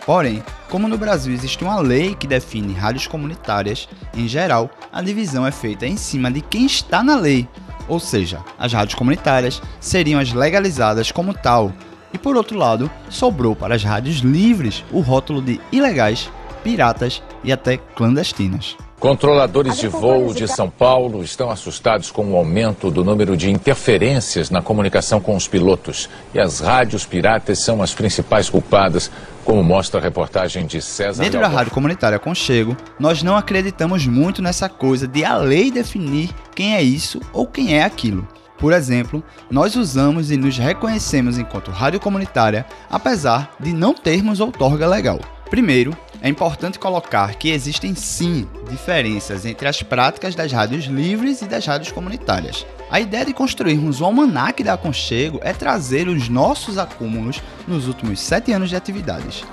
Porém, 0.05 0.41
como 0.69 0.87
no 0.87 0.97
Brasil 0.97 1.33
existe 1.33 1.63
uma 1.63 1.79
lei 1.79 2.15
que 2.15 2.25
define 2.25 2.73
rádios 2.73 3.07
comunitárias, 3.07 3.89
em 4.15 4.27
geral, 4.27 4.69
a 4.91 5.01
divisão 5.01 5.45
é 5.45 5.51
feita 5.51 5.85
em 5.85 5.97
cima 5.97 6.31
de 6.31 6.39
quem 6.41 6.65
está 6.65 7.03
na 7.03 7.17
lei, 7.17 7.47
ou 7.89 7.99
seja, 7.99 8.39
as 8.57 8.71
rádios 8.71 8.95
comunitárias 8.95 9.61
seriam 9.81 10.19
as 10.19 10.31
legalizadas 10.31 11.11
como 11.11 11.33
tal, 11.33 11.73
e 12.13 12.17
por 12.17 12.37
outro 12.37 12.57
lado, 12.57 12.89
sobrou 13.09 13.55
para 13.55 13.75
as 13.75 13.83
rádios 13.83 14.19
livres 14.19 14.83
o 14.91 15.01
rótulo 15.01 15.41
de 15.41 15.59
ilegais, 15.71 16.31
piratas 16.63 17.21
e 17.43 17.51
até 17.51 17.77
clandestinas. 17.77 18.77
Controladores 19.01 19.79
de 19.79 19.87
voo 19.87 20.31
de 20.31 20.47
São 20.47 20.69
Paulo 20.69 21.23
estão 21.23 21.49
assustados 21.49 22.11
com 22.11 22.33
o 22.33 22.35
aumento 22.35 22.91
do 22.91 23.03
número 23.03 23.35
de 23.35 23.49
interferências 23.49 24.51
na 24.51 24.61
comunicação 24.61 25.19
com 25.19 25.35
os 25.35 25.47
pilotos. 25.47 26.07
E 26.35 26.39
as 26.39 26.59
rádios 26.59 27.03
piratas 27.03 27.63
são 27.63 27.81
as 27.81 27.95
principais 27.95 28.47
culpadas, 28.47 29.09
como 29.43 29.63
mostra 29.63 29.99
a 29.99 30.03
reportagem 30.03 30.67
de 30.67 30.83
César. 30.83 31.23
Dentro 31.23 31.39
da 31.39 31.47
rádio 31.47 31.73
comunitária 31.73 32.19
Conchego, 32.19 32.77
nós 32.99 33.23
não 33.23 33.35
acreditamos 33.35 34.05
muito 34.05 34.39
nessa 34.39 34.69
coisa 34.69 35.07
de 35.07 35.25
a 35.25 35.35
lei 35.35 35.71
definir 35.71 36.29
quem 36.55 36.75
é 36.75 36.83
isso 36.83 37.19
ou 37.33 37.47
quem 37.47 37.75
é 37.75 37.83
aquilo. 37.83 38.27
Por 38.59 38.71
exemplo, 38.71 39.23
nós 39.49 39.75
usamos 39.75 40.29
e 40.29 40.37
nos 40.37 40.59
reconhecemos 40.59 41.39
enquanto 41.39 41.71
rádio 41.71 41.99
comunitária, 41.99 42.67
apesar 42.87 43.55
de 43.59 43.73
não 43.73 43.95
termos 43.95 44.39
outorga 44.39 44.85
legal. 44.85 45.19
Primeiro, 45.49 45.97
é 46.21 46.29
importante 46.29 46.77
colocar 46.77 47.33
que 47.35 47.49
existem 47.49 47.95
sim 47.95 48.47
diferenças 48.69 49.43
entre 49.43 49.67
as 49.67 49.81
práticas 49.81 50.35
das 50.35 50.51
rádios 50.51 50.85
livres 50.85 51.41
e 51.41 51.45
das 51.45 51.65
rádios 51.65 51.91
comunitárias. 51.91 52.65
A 52.91 52.99
ideia 52.99 53.25
de 53.25 53.33
construirmos 53.33 54.01
o 54.01 54.05
almanac 54.05 54.63
da 54.63 54.73
Aconchego 54.73 55.39
é 55.41 55.51
trazer 55.51 56.07
os 56.07 56.29
nossos 56.29 56.77
acúmulos 56.77 57.41
nos 57.67 57.87
últimos 57.87 58.19
sete 58.19 58.51
anos 58.51 58.69
de 58.69 58.75
atividades. 58.75 59.43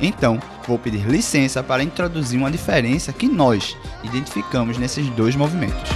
Então, 0.00 0.38
vou 0.66 0.78
pedir 0.78 1.08
licença 1.08 1.62
para 1.62 1.82
introduzir 1.82 2.38
uma 2.38 2.50
diferença 2.50 3.12
que 3.12 3.26
nós 3.26 3.74
identificamos 4.04 4.76
nesses 4.76 5.08
dois 5.10 5.34
movimentos. 5.34 5.90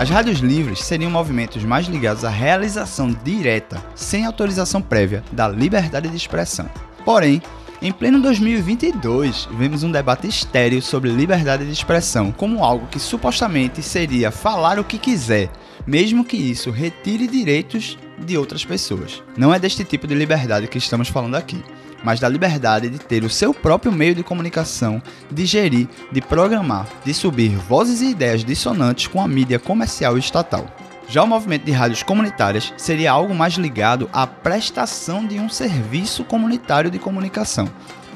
As 0.00 0.08
rádios 0.08 0.38
livres 0.38 0.82
seriam 0.84 1.10
movimentos 1.10 1.62
mais 1.64 1.86
ligados 1.86 2.24
à 2.24 2.30
realização 2.30 3.12
direta, 3.24 3.84
sem 3.94 4.24
autorização 4.24 4.80
prévia, 4.80 5.22
da 5.32 5.48
liberdade 5.48 6.08
de 6.08 6.16
expressão. 6.16 6.70
Porém, 7.08 7.40
em 7.80 7.90
pleno 7.90 8.20
2022, 8.20 9.48
vemos 9.52 9.82
um 9.82 9.90
debate 9.90 10.28
estéril 10.28 10.82
sobre 10.82 11.08
liberdade 11.08 11.64
de 11.64 11.72
expressão 11.72 12.30
como 12.30 12.62
algo 12.62 12.86
que 12.88 13.00
supostamente 13.00 13.82
seria 13.82 14.30
falar 14.30 14.78
o 14.78 14.84
que 14.84 14.98
quiser, 14.98 15.50
mesmo 15.86 16.22
que 16.22 16.36
isso 16.36 16.70
retire 16.70 17.26
direitos 17.26 17.96
de 18.18 18.36
outras 18.36 18.62
pessoas. 18.62 19.22
Não 19.38 19.54
é 19.54 19.58
deste 19.58 19.84
tipo 19.84 20.06
de 20.06 20.14
liberdade 20.14 20.68
que 20.68 20.76
estamos 20.76 21.08
falando 21.08 21.36
aqui, 21.36 21.64
mas 22.04 22.20
da 22.20 22.28
liberdade 22.28 22.90
de 22.90 22.98
ter 22.98 23.24
o 23.24 23.30
seu 23.30 23.54
próprio 23.54 23.90
meio 23.90 24.14
de 24.14 24.22
comunicação, 24.22 25.02
de 25.30 25.46
gerir, 25.46 25.88
de 26.12 26.20
programar, 26.20 26.86
de 27.06 27.14
subir 27.14 27.56
vozes 27.56 28.02
e 28.02 28.10
ideias 28.10 28.44
dissonantes 28.44 29.06
com 29.06 29.22
a 29.22 29.26
mídia 29.26 29.58
comercial 29.58 30.18
e 30.18 30.20
estatal. 30.20 30.66
Já 31.10 31.22
o 31.22 31.26
movimento 31.26 31.64
de 31.64 31.72
rádios 31.72 32.02
comunitárias 32.02 32.74
seria 32.76 33.12
algo 33.12 33.34
mais 33.34 33.54
ligado 33.54 34.10
à 34.12 34.26
prestação 34.26 35.26
de 35.26 35.40
um 35.40 35.48
serviço 35.48 36.22
comunitário 36.22 36.90
de 36.90 36.98
comunicação, 36.98 37.66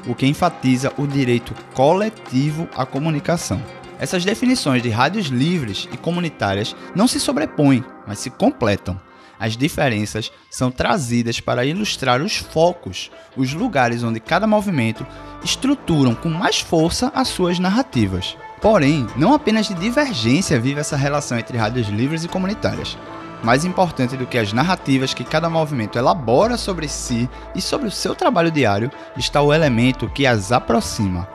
o 0.05 0.13
que 0.13 0.27
enfatiza 0.27 0.93
o 0.95 1.07
direito 1.07 1.55
coletivo 1.73 2.69
à 2.75 2.85
comunicação. 2.85 3.59
Essas 3.97 4.23
definições 4.23 4.83
de 4.83 4.89
rádios 4.89 5.27
livres 5.27 5.89
e 5.91 5.97
comunitárias 5.97 6.75
não 6.93 7.07
se 7.07 7.19
sobrepõem, 7.19 7.83
mas 8.05 8.19
se 8.19 8.29
completam. 8.29 9.01
As 9.39 9.57
diferenças 9.57 10.31
são 10.51 10.69
trazidas 10.69 11.39
para 11.39 11.65
ilustrar 11.65 12.21
os 12.21 12.37
focos, 12.37 13.09
os 13.35 13.53
lugares 13.53 14.03
onde 14.03 14.19
cada 14.19 14.45
movimento 14.45 15.05
estruturam 15.43 16.13
com 16.13 16.29
mais 16.29 16.59
força 16.59 17.11
as 17.15 17.29
suas 17.29 17.57
narrativas. 17.57 18.37
Porém, 18.63 19.05
não 19.17 19.33
apenas 19.33 19.67
de 19.67 19.73
divergência 19.73 20.57
vive 20.57 20.79
essa 20.79 20.95
relação 20.95 21.37
entre 21.37 21.57
rádios 21.57 21.89
livres 21.89 22.23
e 22.23 22.29
comunitárias. 22.29 22.97
Mais 23.43 23.65
importante 23.65 24.15
do 24.15 24.25
que 24.25 24.37
as 24.37 24.53
narrativas 24.53 25.13
que 25.13 25.25
cada 25.25 25.49
movimento 25.49 25.97
elabora 25.97 26.55
sobre 26.55 26.87
si 26.87 27.29
e 27.53 27.59
sobre 27.59 27.89
o 27.89 27.91
seu 27.91 28.15
trabalho 28.15 28.49
diário 28.49 28.89
está 29.17 29.41
o 29.41 29.53
elemento 29.53 30.09
que 30.09 30.25
as 30.25 30.53
aproxima. 30.53 31.27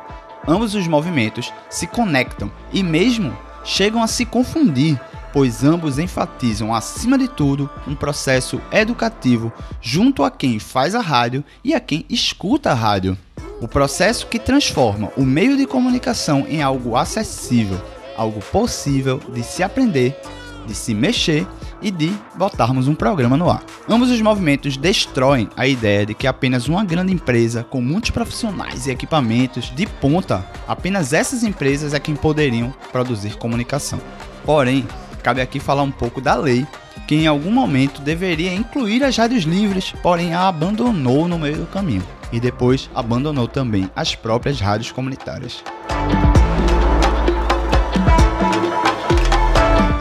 Ambos 0.49 0.75
os 0.75 0.89
movimentos 0.89 1.53
se 1.69 1.87
conectam 1.87 2.51
e 2.73 2.83
mesmo 2.83 3.37
chegam 3.63 4.03
a 4.03 4.07
se 4.07 4.25
confundir, 4.25 4.99
pois 5.31 5.63
ambos 5.63 5.99
enfatizam, 5.99 6.75
acima 6.75 7.19
de 7.19 7.29
tudo, 7.29 7.69
um 7.87 7.95
processo 7.95 8.59
educativo 8.73 9.53
junto 9.83 10.25
a 10.25 10.31
quem 10.31 10.59
faz 10.59 10.95
a 10.95 11.03
rádio 11.03 11.45
e 11.63 11.75
a 11.75 11.81
quem 11.81 12.07
escuta 12.09 12.71
a 12.71 12.75
rádio. 12.75 13.19
O 13.61 13.67
processo 13.67 14.29
que 14.29 14.39
transforma 14.39 15.11
o 15.17 15.25
meio 15.25 15.57
de 15.57 15.67
comunicação 15.67 16.47
em 16.49 16.63
algo 16.63 16.95
acessível, 16.95 17.81
algo 18.17 18.41
possível 18.53 19.21
de 19.33 19.43
se 19.43 19.65
aprender, 19.65 20.17
de 20.65 20.75
se 20.75 20.95
mexer 20.95 21.45
e 21.83 21.91
de 21.91 22.13
botarmos 22.37 22.87
um 22.87 22.95
programa 22.95 23.37
no 23.37 23.51
ar. 23.51 23.65
Ambos 23.89 24.11
os 24.11 24.21
movimentos 24.21 24.77
destroem 24.77 25.49
a 25.57 25.67
ideia 25.67 26.07
de 26.07 26.15
que 26.15 26.29
apenas 26.29 26.69
uma 26.69 26.85
grande 26.85 27.13
empresa 27.13 27.65
com 27.65 27.81
muitos 27.81 28.11
profissionais 28.11 28.87
e 28.87 28.93
equipamentos 28.93 29.75
de 29.75 29.87
ponta, 29.87 30.47
apenas 30.69 31.13
essas 31.13 31.43
empresas 31.43 31.95
é 31.95 31.99
quem 31.99 32.15
poderiam 32.15 32.73
produzir 32.93 33.37
comunicação. 33.39 34.01
Porém, 34.45 34.87
cabe 35.21 35.41
aqui 35.41 35.59
falar 35.59 35.83
um 35.83 35.91
pouco 35.91 36.21
da 36.21 36.37
lei, 36.37 36.65
que 37.09 37.17
em 37.17 37.27
algum 37.27 37.51
momento 37.51 38.03
deveria 38.03 38.55
incluir 38.55 39.03
as 39.03 39.17
rádios 39.17 39.43
livres, 39.43 39.93
porém 40.01 40.33
a 40.33 40.47
abandonou 40.47 41.27
no 41.27 41.39
meio 41.41 41.57
do 41.57 41.67
caminho 41.67 42.05
e 42.33 42.41
depois 42.41 42.89
abandonou 42.95 43.49
também 43.49 43.91
as 43.95 44.15
próprias 44.15 44.61
rádios 44.61 44.93
comunitárias. 44.93 45.63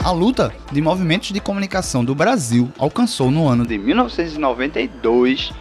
A 0.07 0.11
luta 0.11 0.53
de 0.71 0.81
movimentos 0.81 1.33
de 1.33 1.41
comunicação 1.41 2.05
do 2.05 2.15
Brasil 2.15 2.71
alcançou 2.77 3.29
no 3.29 3.47
ano 3.47 3.65
de 3.65 3.77
1992. 3.77 5.51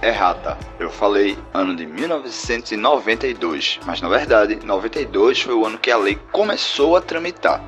Errata, 0.00 0.56
eu 0.78 0.88
falei 0.88 1.36
ano 1.52 1.74
de 1.74 1.84
1992, 1.84 3.80
mas 3.84 4.00
na 4.00 4.08
verdade, 4.08 4.60
92 4.64 5.40
foi 5.40 5.54
o 5.54 5.66
ano 5.66 5.78
que 5.78 5.90
a 5.90 5.96
lei 5.96 6.16
começou 6.30 6.96
a 6.96 7.00
tramitar. 7.00 7.60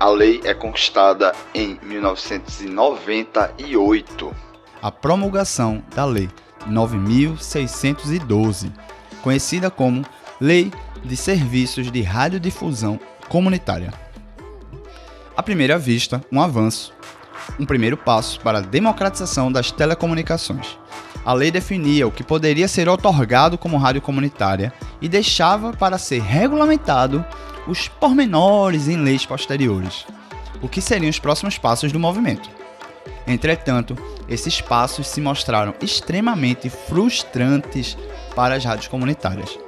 A 0.00 0.08
lei 0.08 0.40
é 0.42 0.52
conquistada 0.52 1.32
em 1.54 1.78
1998. 1.82 4.34
A 4.82 4.90
promulgação 4.90 5.80
da 5.94 6.04
lei 6.04 6.28
9612, 6.66 8.72
conhecida 9.22 9.70
como 9.70 10.04
Lei 10.40 10.72
de 11.04 11.16
Serviços 11.16 11.90
de 11.90 12.02
Radiodifusão 12.02 12.98
Comunitária. 13.28 13.92
À 15.36 15.42
primeira 15.42 15.78
vista, 15.78 16.22
um 16.30 16.40
avanço, 16.40 16.92
um 17.58 17.66
primeiro 17.66 17.96
passo 17.96 18.40
para 18.40 18.58
a 18.58 18.62
democratização 18.62 19.50
das 19.50 19.70
telecomunicações. 19.70 20.78
A 21.24 21.32
lei 21.32 21.50
definia 21.50 22.06
o 22.06 22.12
que 22.12 22.22
poderia 22.22 22.68
ser 22.68 22.88
otorgado 22.88 23.56
como 23.56 23.78
rádio 23.78 24.02
comunitária 24.02 24.72
e 25.00 25.08
deixava 25.08 25.72
para 25.72 25.98
ser 25.98 26.20
regulamentado 26.20 27.24
os 27.66 27.88
pormenores 27.88 28.88
em 28.88 28.96
leis 28.96 29.24
posteriores, 29.24 30.06
o 30.60 30.68
que 30.68 30.82
seriam 30.82 31.08
os 31.08 31.18
próximos 31.18 31.56
passos 31.56 31.90
do 31.90 31.98
movimento. 31.98 32.50
Entretanto, 33.26 33.96
esses 34.28 34.60
passos 34.60 35.06
se 35.06 35.20
mostraram 35.20 35.74
extremamente 35.80 36.68
frustrantes 36.68 37.96
para 38.34 38.54
as 38.54 38.64
rádios 38.64 38.88
comunitárias. 38.88 39.58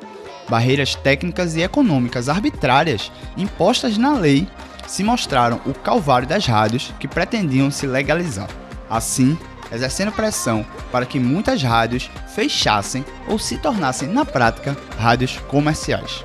Barreiras 0.49 0.95
técnicas 0.95 1.57
e 1.57 1.63
econômicas 1.63 2.29
arbitrárias 2.29 3.11
impostas 3.37 3.97
na 3.99 4.13
lei 4.13 4.47
se 4.87 5.03
mostraram 5.03 5.61
o 5.67 5.75
calvário 5.75 6.29
das 6.29 6.47
rádios 6.47 6.95
que 7.01 7.09
pretendiam 7.09 7.71
se 7.71 7.87
legalizar. 7.87 8.49
Assim, 8.89 9.37
exercendo 9.73 10.13
pressão 10.13 10.65
para 10.93 11.07
que 11.07 11.19
muitas 11.19 11.63
rádios 11.63 12.09
fechassem 12.35 13.05
ou 13.27 13.39
se 13.39 13.59
tornassem, 13.59 14.09
na 14.09 14.25
prática, 14.25 14.77
rádios 14.99 15.39
comerciais. 15.49 16.25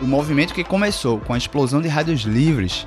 O 0.00 0.06
movimento 0.06 0.54
que 0.54 0.64
começou 0.64 1.18
com 1.20 1.34
a 1.34 1.38
explosão 1.38 1.82
de 1.82 1.88
rádios 1.88 2.22
livres, 2.22 2.86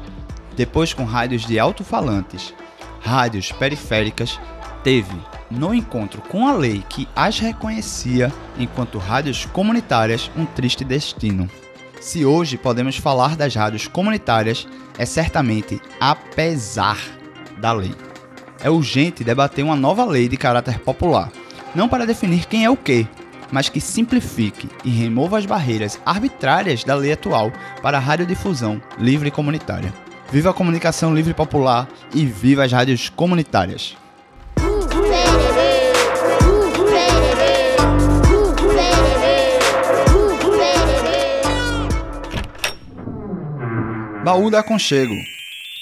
depois 0.56 0.94
com 0.94 1.04
rádios 1.04 1.46
de 1.46 1.60
alto-falantes, 1.60 2.54
rádios 3.02 3.52
periféricas, 3.52 4.40
teve, 4.84 5.16
no 5.50 5.74
encontro 5.74 6.22
com 6.22 6.48
a 6.48 6.54
lei 6.54 6.84
que 6.88 7.08
as 7.16 7.40
reconhecia 7.40 8.32
enquanto 8.58 8.98
rádios 8.98 9.46
comunitárias, 9.46 10.32
um 10.36 10.46
triste 10.46 10.84
destino. 10.84 11.49
Se 11.99 12.26
hoje 12.26 12.58
podemos 12.58 12.97
falar 12.97 13.36
das 13.36 13.54
rádios 13.54 13.88
comunitárias, 13.88 14.68
é 14.97 15.06
certamente 15.06 15.80
apesar 15.99 16.97
da 17.60 17.72
lei. 17.74 17.93
É 18.64 18.70
urgente 18.70 19.24
debater 19.24 19.64
uma 19.64 19.76
nova 19.76 20.06
lei 20.06 20.28
de 20.28 20.38
caráter 20.38 20.80
popular, 20.80 21.32
não 21.76 21.88
para 21.88 22.06
definir 22.06 22.45
quem 22.45 22.66
é 22.66 22.70
o 22.70 22.78
que, 22.78 23.08
mas 23.52 23.70
que 23.70 23.82
simplifique 23.82 24.70
e 24.84 24.89
remova 24.89 25.38
as 25.38 25.45
barreiras 25.45 25.99
arbitrárias 26.06 26.84
da 26.84 26.95
lei 26.95 27.12
atual 27.12 27.52
para 27.82 27.97
a 27.97 28.02
radiodifusão 28.02 28.82
livre 28.97 29.28
e 29.28 29.32
comunitária. 29.32 29.93
Viva 30.32 30.52
a 30.52 30.54
comunicação 30.54 31.14
livre 31.14 31.32
e 31.32 31.34
popular 31.34 31.90
e 32.14 32.26
viva 32.26 32.64
as 32.64 32.72
rádios 32.72 33.10
comunitárias! 33.10 33.98
Baú 44.24 44.50
da 44.50 44.60
Aconchego 44.60 45.16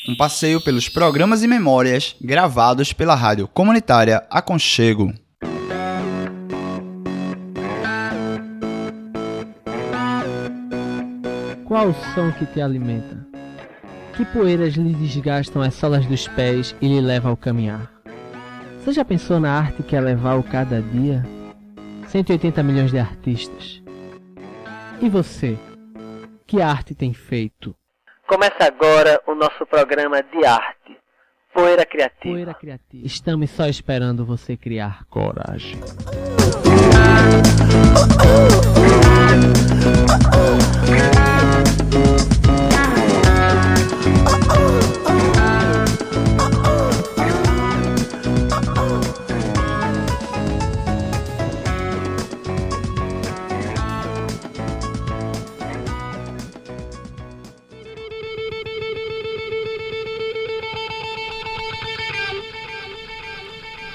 um 0.08 0.16
passeio 0.16 0.60
pelos 0.64 0.89
programas 0.89 1.43
e 1.43 1.47
memórias 1.47 2.16
gravados 2.20 2.91
pela 2.91 3.14
rádio 3.14 3.47
comunitária 3.47 4.24
Aconchego. 4.32 5.14
Qual 11.68 11.89
o 11.89 11.93
som 12.16 12.32
que 12.32 12.47
te 12.47 12.60
alimenta? 12.60 13.38
Que 14.20 14.26
poeiras 14.26 14.74
lhe 14.74 14.93
desgastam 14.93 15.61
as 15.61 15.74
solas 15.76 16.05
dos 16.05 16.28
pés 16.28 16.76
e 16.82 16.89
lhe 16.89 16.99
levam 16.99 17.32
ao 17.32 17.38
caminhar? 17.38 17.89
Você 18.78 18.91
já 18.91 19.05
pensou 19.05 19.39
na 19.39 19.49
arte 19.49 19.82
que 19.82 19.95
é 19.95 20.01
levar 20.01 20.36
o 20.36 20.43
cada 20.43 20.82
dia? 20.82 21.24
180 22.09 22.61
milhões 22.61 22.91
de 22.91 22.99
artistas. 22.99 23.82
E 25.01 25.07
você? 25.07 25.57
Que 26.45 26.61
arte 26.61 26.93
tem 26.93 27.13
feito? 27.13 27.74
Começa 28.28 28.65
agora 28.65 29.22
o 29.26 29.34
nosso 29.34 29.65
programa 29.65 30.22
de 30.22 30.45
arte. 30.45 30.97
Poeira 31.53 31.86
Criativa. 31.86 32.34
Poeira 32.34 32.53
Criativa. 32.53 33.07
Estamos 33.07 33.49
só 33.51 33.67
esperando 33.67 34.26
você 34.26 34.57
criar 34.57 35.05
coragem. 35.05 35.80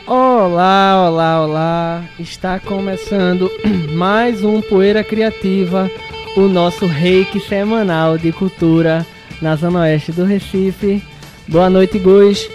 Olá, 0.07 1.09
olá, 1.09 1.43
olá! 1.43 2.05
Está 2.19 2.61
começando 2.61 3.51
mais 3.97 4.45
um 4.45 4.61
Poeira 4.61 5.03
Criativa, 5.03 5.91
o 6.37 6.43
nosso 6.43 6.85
reiki 6.85 7.41
semanal 7.41 8.19
de 8.19 8.31
cultura 8.31 9.07
na 9.41 9.57
Zona 9.57 9.81
Oeste 9.81 10.13
do 10.13 10.25
Recife. 10.25 11.03
Boa 11.49 11.71
noite, 11.71 11.99
Gus. 11.99 12.47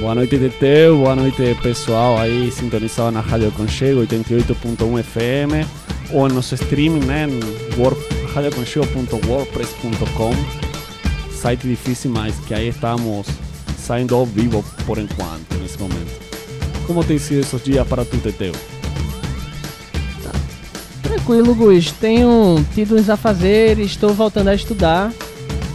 Boa 0.00 0.14
noite, 0.14 0.38
Teteu. 0.38 0.96
Boa 0.96 1.14
noite, 1.14 1.54
pessoal 1.62 2.16
aí 2.16 2.50
sintonizado 2.50 3.10
na 3.10 3.20
Rádio 3.20 3.52
Conchego 3.52 4.00
88.1 4.00 5.02
FM 5.02 5.68
ou 6.10 6.26
no 6.26 6.36
nosso 6.36 6.54
streaming, 6.54 7.04
né? 7.04 7.26
radioconchego.wordpress.com 8.32 10.32
Site 11.30 11.68
difícil, 11.68 12.10
mas 12.10 12.38
que 12.38 12.54
aí 12.54 12.68
estamos 12.68 13.43
saindo 13.84 14.14
ao 14.14 14.24
vivo 14.24 14.64
por 14.86 14.98
enquanto, 14.98 15.54
nesse 15.60 15.78
momento. 15.78 16.20
Como 16.86 17.04
tem 17.04 17.18
sido 17.18 17.40
esses 17.40 17.62
dias 17.62 17.86
para 17.86 18.04
tu, 18.04 18.16
Teteu? 18.18 18.52
Tranquilo, 21.02 21.54
Gus. 21.54 21.92
Tenho 21.92 22.64
tido 22.74 22.96
uns 22.96 23.10
afazeres, 23.10 23.92
estou 23.92 24.14
voltando 24.14 24.48
a 24.48 24.54
estudar. 24.54 25.12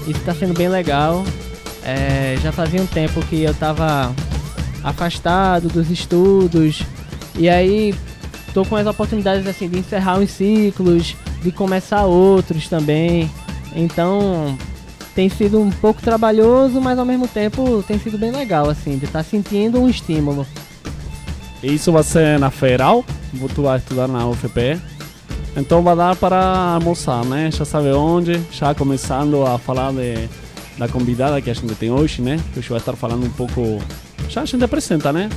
Isso 0.07 0.19
está 0.19 0.33
sendo 0.33 0.53
bem 0.53 0.67
legal. 0.69 1.23
É, 1.83 2.37
já 2.41 2.51
fazia 2.51 2.81
um 2.81 2.85
tempo 2.85 3.21
que 3.27 3.43
eu 3.43 3.51
estava 3.51 4.13
afastado 4.83 5.67
dos 5.67 5.89
estudos. 5.89 6.81
E 7.37 7.47
aí 7.47 7.93
estou 8.47 8.65
com 8.65 8.75
as 8.75 8.87
oportunidades 8.87 9.45
assim 9.47 9.69
de 9.69 9.79
encerrar 9.79 10.17
uns 10.17 10.31
ciclos, 10.31 11.15
de 11.41 11.51
começar 11.51 12.05
outros 12.05 12.67
também. 12.67 13.29
Então 13.75 14.57
tem 15.15 15.29
sido 15.29 15.59
um 15.59 15.69
pouco 15.69 16.01
trabalhoso, 16.01 16.79
mas 16.79 16.97
ao 16.97 17.05
mesmo 17.05 17.27
tempo 17.27 17.83
tem 17.87 17.99
sido 17.99 18.17
bem 18.17 18.31
legal 18.31 18.69
assim, 18.69 18.97
de 18.97 19.05
estar 19.05 19.19
tá 19.19 19.23
sentindo 19.23 19.79
um 19.79 19.89
estímulo. 19.89 20.45
Isso 21.61 21.91
vai 21.91 22.03
ser 22.03 22.39
na 22.39 22.49
federal, 22.49 23.03
tu 23.53 23.63
vai 23.63 23.77
estudar 23.77 24.07
na 24.07 24.27
UFP. 24.27 24.79
Então 25.57 25.81
vai 25.81 25.95
dar 25.95 26.15
para 26.15 26.75
almoçar, 26.75 27.25
né? 27.25 27.49
Já 27.51 27.65
sabe 27.65 27.89
onde, 27.91 28.39
já 28.51 28.73
começando 28.73 29.45
a 29.45 29.57
falar 29.57 29.91
de, 29.91 30.29
da 30.77 30.87
convidada 30.87 31.41
que 31.41 31.49
a 31.49 31.53
gente 31.53 31.75
tem 31.75 31.91
hoje, 31.91 32.21
né? 32.21 32.39
Que 32.53 32.59
hoje 32.59 32.69
vai 32.69 32.77
estar 32.77 32.95
falando 32.95 33.25
um 33.25 33.29
pouco. 33.31 33.79
Já 34.29 34.41
a 34.41 34.45
gente 34.45 34.63
apresenta, 34.63 35.11
né? 35.11 35.29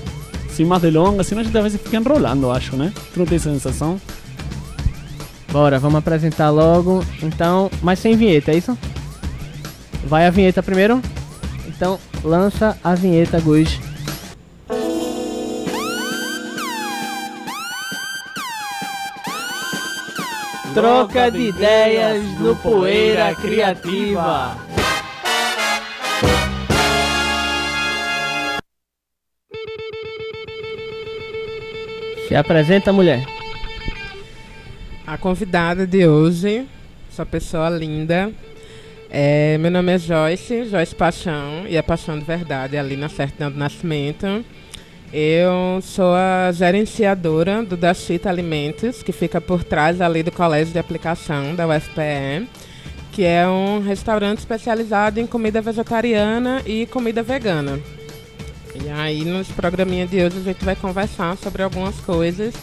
Sem 0.50 0.64
mais 0.64 0.82
delongas, 0.82 1.26
senão 1.26 1.40
a 1.40 1.44
gente 1.44 1.56
às 1.56 1.62
vezes 1.64 1.80
fica 1.80 1.96
enrolando, 1.96 2.50
acho, 2.50 2.76
né? 2.76 2.92
Tu 3.12 3.18
não 3.18 3.26
tem 3.26 3.36
essa 3.36 3.50
sensação? 3.50 4.00
Bora, 5.50 5.78
vamos 5.78 5.98
apresentar 5.98 6.50
logo. 6.50 7.04
Então, 7.22 7.70
mas 7.82 7.98
sem 7.98 8.16
vinheta, 8.16 8.52
é 8.52 8.56
isso? 8.56 8.78
Vai 10.04 10.26
a 10.26 10.30
vinheta 10.30 10.62
primeiro? 10.62 11.00
Então, 11.66 11.98
lança 12.24 12.78
a 12.82 12.94
vinheta, 12.94 13.40
Gus. 13.40 13.80
Troca 20.74 21.30
de 21.30 21.48
ideias 21.48 22.22
no 22.40 22.56
Poeira 22.56 23.34
Criativa. 23.34 24.56
Se 32.26 32.34
apresenta, 32.34 32.92
mulher. 32.92 33.22
A 35.06 35.18
convidada 35.18 35.86
de 35.86 36.06
hoje, 36.06 36.66
essa 37.10 37.26
pessoa 37.26 37.68
linda. 37.68 38.32
É, 39.14 39.58
meu 39.58 39.70
nome 39.70 39.92
é 39.92 39.98
Joyce, 39.98 40.64
Joyce 40.64 40.94
Paixão, 40.94 41.66
e 41.68 41.76
é 41.76 41.82
Paixão 41.82 42.18
de 42.18 42.24
Verdade, 42.24 42.78
ali 42.78 42.96
na 42.96 43.10
certidão 43.10 43.50
do 43.50 43.58
nascimento. 43.58 44.42
Eu 45.12 45.82
sou 45.82 46.14
a 46.14 46.50
gerenciadora 46.50 47.62
do 47.62 47.76
Dachita 47.76 48.30
Alimentos, 48.30 49.02
que 49.02 49.12
fica 49.12 49.38
por 49.38 49.62
trás 49.64 50.00
ali 50.00 50.22
do 50.22 50.32
Colégio 50.32 50.72
de 50.72 50.78
Aplicação 50.78 51.54
da 51.54 51.68
UFPE, 51.68 52.48
que 53.12 53.22
é 53.22 53.46
um 53.46 53.80
restaurante 53.80 54.38
especializado 54.38 55.20
em 55.20 55.26
comida 55.26 55.60
vegetariana 55.60 56.62
e 56.64 56.86
comida 56.86 57.22
vegana. 57.22 57.78
E 58.82 58.88
aí, 58.88 59.26
nos 59.26 59.48
programinha 59.48 60.06
de 60.06 60.24
hoje, 60.24 60.38
a 60.38 60.42
gente 60.42 60.64
vai 60.64 60.74
conversar 60.74 61.36
sobre 61.36 61.62
algumas 61.62 61.96
coisas 61.96 62.54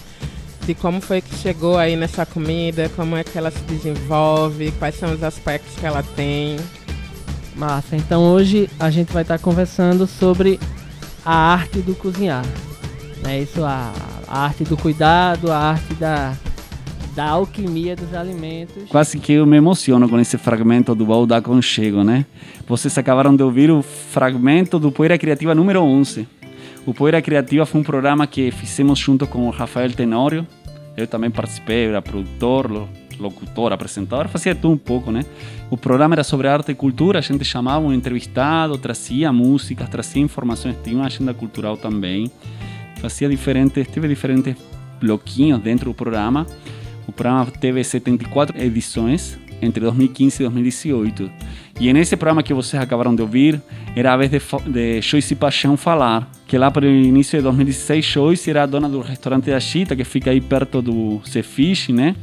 de 0.69 0.75
como 0.75 1.01
foi 1.01 1.19
que 1.19 1.33
chegou 1.33 1.79
aí 1.79 1.95
nessa 1.95 2.27
comida, 2.27 2.87
como 2.95 3.15
é 3.15 3.23
que 3.23 3.35
ela 3.35 3.49
se 3.49 3.61
desenvolve, 3.63 4.71
quais 4.73 4.93
são 4.93 5.11
os 5.11 5.23
aspectos 5.23 5.73
que 5.75 5.83
ela 5.83 6.03
tem. 6.03 6.57
Massa, 7.55 7.95
então 7.95 8.21
hoje 8.21 8.69
a 8.79 8.91
gente 8.91 9.11
vai 9.11 9.23
estar 9.23 9.39
conversando 9.39 10.05
sobre 10.05 10.59
a 11.25 11.33
arte 11.33 11.79
do 11.79 11.95
cozinhar. 11.95 12.45
Né? 13.23 13.39
Isso, 13.39 13.63
a, 13.63 13.91
a 14.27 14.43
arte 14.43 14.63
do 14.63 14.77
cuidado, 14.77 15.51
a 15.51 15.57
arte 15.57 15.91
da, 15.95 16.35
da 17.15 17.25
alquimia 17.29 17.95
dos 17.95 18.13
alimentos. 18.13 18.87
Quase 18.89 19.17
que 19.17 19.33
eu 19.33 19.47
me 19.47 19.57
emociono 19.57 20.07
com 20.07 20.19
esse 20.19 20.37
fragmento 20.37 20.93
do 20.93 21.03
baú 21.03 21.25
da 21.25 21.37
Aconchego, 21.37 22.03
né? 22.03 22.27
Vocês 22.67 22.95
acabaram 22.95 23.35
de 23.35 23.41
ouvir 23.41 23.71
o 23.71 23.81
fragmento 23.81 24.77
do 24.77 24.91
Poeira 24.91 25.17
Criativa 25.17 25.55
número 25.55 25.81
11. 25.81 26.27
O 26.85 26.93
Poeira 26.93 27.21
Criativa 27.21 27.65
foi 27.65 27.81
um 27.81 27.83
programa 27.83 28.27
que 28.27 28.51
fizemos 28.51 28.99
junto 28.99 29.25
com 29.25 29.47
o 29.47 29.49
Rafael 29.49 29.91
Tenório. 29.91 30.47
Eu 30.99 31.07
também 31.07 31.31
participei, 31.31 31.87
era 31.87 32.01
produtor, 32.01 32.87
locutor, 33.19 33.71
apresentador, 33.71 34.27
fazia 34.27 34.53
tudo 34.53 34.73
um 34.73 34.77
pouco, 34.77 35.11
né? 35.11 35.23
O 35.69 35.77
programa 35.77 36.15
era 36.15 36.23
sobre 36.23 36.47
arte 36.47 36.71
e 36.71 36.75
cultura, 36.75 37.19
a 37.19 37.21
gente 37.21 37.43
chamava 37.45 37.85
um 37.85 37.93
entrevistado, 37.93 38.77
trazia 38.77 39.31
músicas, 39.31 39.87
trazia 39.89 40.21
informações, 40.21 40.75
tinha 40.83 40.95
uma 40.97 41.05
agenda 41.05 41.33
cultural 41.33 41.77
também. 41.77 42.31
Fazia 43.01 43.29
diferentes, 43.29 43.87
teve 43.87 44.07
diferentes 44.07 44.55
bloquinhos 44.99 45.61
dentro 45.61 45.85
do 45.85 45.93
programa. 45.93 46.45
O 47.07 47.11
programa 47.11 47.45
teve 47.51 47.83
74 47.83 48.61
edições 48.61 49.37
entre 49.61 49.81
2015 49.81 50.35
e 50.35 50.45
2018. 50.45 51.31
E 51.79 51.93
nesse 51.93 52.17
programa 52.17 52.43
que 52.43 52.53
vocês 52.53 52.81
acabaram 52.81 53.15
de 53.15 53.21
ouvir, 53.21 53.61
era 53.95 54.13
a 54.13 54.17
vez 54.17 54.29
de, 54.29 54.39
de 54.71 55.01
Joyce 55.01 55.35
Paixão 55.35 55.77
falar, 55.77 56.29
que 56.47 56.57
lá 56.57 56.69
para 56.69 56.85
o 56.85 56.89
início 56.89 57.37
de 57.37 57.43
2016, 57.43 58.05
Joyce 58.05 58.49
era 58.49 58.63
a 58.63 58.65
dona 58.65 58.89
do 58.89 59.01
restaurante 59.01 59.49
da 59.49 59.59
Chita, 59.59 59.95
que 59.95 60.03
fica 60.03 60.31
aí 60.31 60.41
perto 60.41 60.81
do 60.81 61.21
Cefish, 61.25 61.89
né? 61.89 62.15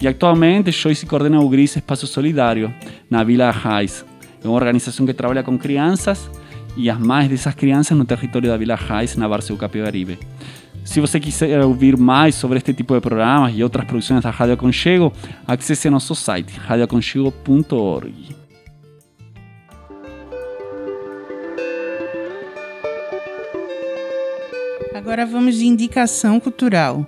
E 0.00 0.08
atualmente 0.08 0.72
Joyce 0.72 1.06
coordena 1.06 1.40
o 1.40 1.48
Gris 1.48 1.76
Espaço 1.76 2.06
Solidário, 2.06 2.72
na 3.08 3.22
Vila 3.22 3.50
Raiz. 3.50 4.04
É 4.42 4.48
uma 4.48 4.56
organização 4.56 5.06
que 5.06 5.12
trabalha 5.12 5.42
com 5.42 5.56
crianças 5.56 6.30
e 6.76 6.88
as 6.90 6.98
mães 6.98 7.28
dessas 7.28 7.54
crianças 7.54 7.96
no 7.96 8.04
território 8.04 8.48
da 8.48 8.56
Vila 8.56 8.74
Raiz, 8.74 9.16
na 9.16 9.28
Barça 9.28 9.52
do 9.52 9.58
Capibaribe. 9.58 10.18
Se 10.84 11.00
você 11.00 11.18
quiser 11.18 11.64
ouvir 11.64 11.96
mais 11.96 12.34
sobre 12.34 12.58
este 12.58 12.74
tipo 12.74 12.94
de 12.94 13.00
programas 13.00 13.52
e 13.54 13.62
outras 13.62 13.84
produções 13.86 14.22
da 14.22 14.30
Rádio 14.30 14.54
Aconchego, 14.54 15.12
acesse 15.46 15.88
nosso 15.88 16.14
site 16.14 16.52
radioaconchego.org. 16.58 18.36
Agora 24.94 25.24
vamos 25.24 25.56
de 25.56 25.66
indicação 25.66 26.38
cultural. 26.38 27.06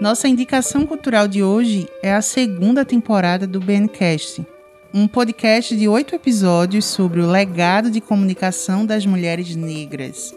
Nossa 0.00 0.28
indicação 0.28 0.86
cultural 0.86 1.26
de 1.26 1.42
hoje 1.42 1.88
é 2.02 2.12
a 2.12 2.22
segunda 2.22 2.84
temporada 2.84 3.46
do 3.46 3.60
BNcast, 3.60 4.44
um 4.98 5.06
podcast 5.06 5.76
de 5.76 5.86
oito 5.86 6.14
episódios 6.14 6.86
sobre 6.86 7.20
o 7.20 7.30
legado 7.30 7.90
de 7.90 8.00
comunicação 8.00 8.86
das 8.86 9.04
mulheres 9.04 9.54
negras. 9.54 10.34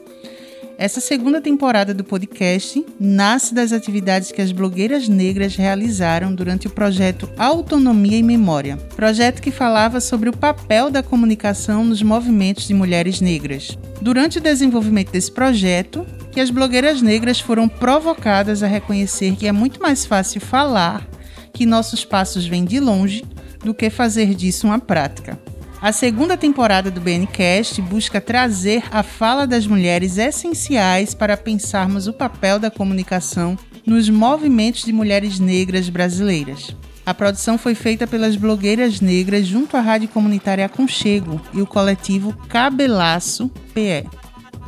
Essa 0.77 0.99
segunda 0.99 1.39
temporada 1.39 1.93
do 1.93 2.03
podcast 2.03 2.85
nasce 2.99 3.53
das 3.53 3.71
atividades 3.71 4.33
que 4.33 4.41
as 4.41 4.51
blogueiras 4.51 5.07
negras 5.07 5.55
realizaram 5.55 6.35
durante 6.35 6.67
o 6.67 6.69
projeto 6.69 7.29
Autonomia 7.37 8.17
e 8.17 8.23
Memória, 8.23 8.75
projeto 8.97 9.41
que 9.41 9.49
falava 9.49 10.01
sobre 10.01 10.27
o 10.27 10.35
papel 10.35 10.91
da 10.91 11.01
comunicação 11.01 11.85
nos 11.85 12.03
movimentos 12.03 12.67
de 12.67 12.73
mulheres 12.73 13.21
negras. 13.21 13.77
Durante 14.01 14.39
o 14.39 14.41
desenvolvimento 14.41 15.13
desse 15.13 15.31
projeto, 15.31 16.05
que 16.33 16.41
as 16.41 16.49
blogueiras 16.49 17.01
negras 17.01 17.39
foram 17.39 17.69
provocadas 17.69 18.61
a 18.61 18.67
reconhecer 18.67 19.37
que 19.37 19.47
é 19.47 19.53
muito 19.53 19.81
mais 19.81 20.05
fácil 20.05 20.41
falar 20.41 21.07
que 21.53 21.65
nossos 21.65 22.03
passos 22.03 22.45
vêm 22.45 22.65
de 22.65 22.81
longe 22.81 23.23
do 23.63 23.73
que 23.73 23.89
fazer 23.89 24.33
disso 24.33 24.67
uma 24.67 24.79
prática. 24.79 25.39
A 25.81 25.93
segunda 25.93 26.35
temporada 26.35 26.91
do 26.91 26.99
BNcast 26.99 27.81
busca 27.81 28.19
trazer 28.19 28.83
a 28.91 29.01
fala 29.01 29.47
das 29.47 29.65
mulheres 29.65 30.17
essenciais 30.17 31.13
para 31.13 31.37
pensarmos 31.37 32.05
o 32.05 32.13
papel 32.13 32.59
da 32.59 32.69
comunicação 32.69 33.57
nos 33.85 34.09
movimentos 34.09 34.83
de 34.83 34.91
mulheres 34.91 35.39
negras 35.39 35.87
brasileiras. 35.87 36.75
A 37.05 37.13
produção 37.13 37.57
foi 37.57 37.75
feita 37.75 38.05
pelas 38.05 38.35
blogueiras 38.35 38.99
negras 38.99 39.47
junto 39.47 39.77
à 39.77 39.79
Rádio 39.79 40.09
Comunitária 40.09 40.65
Aconchego 40.65 41.41
e 41.53 41.61
o 41.61 41.65
coletivo 41.65 42.33
Cabelaço 42.49 43.49
PE. 43.73 44.05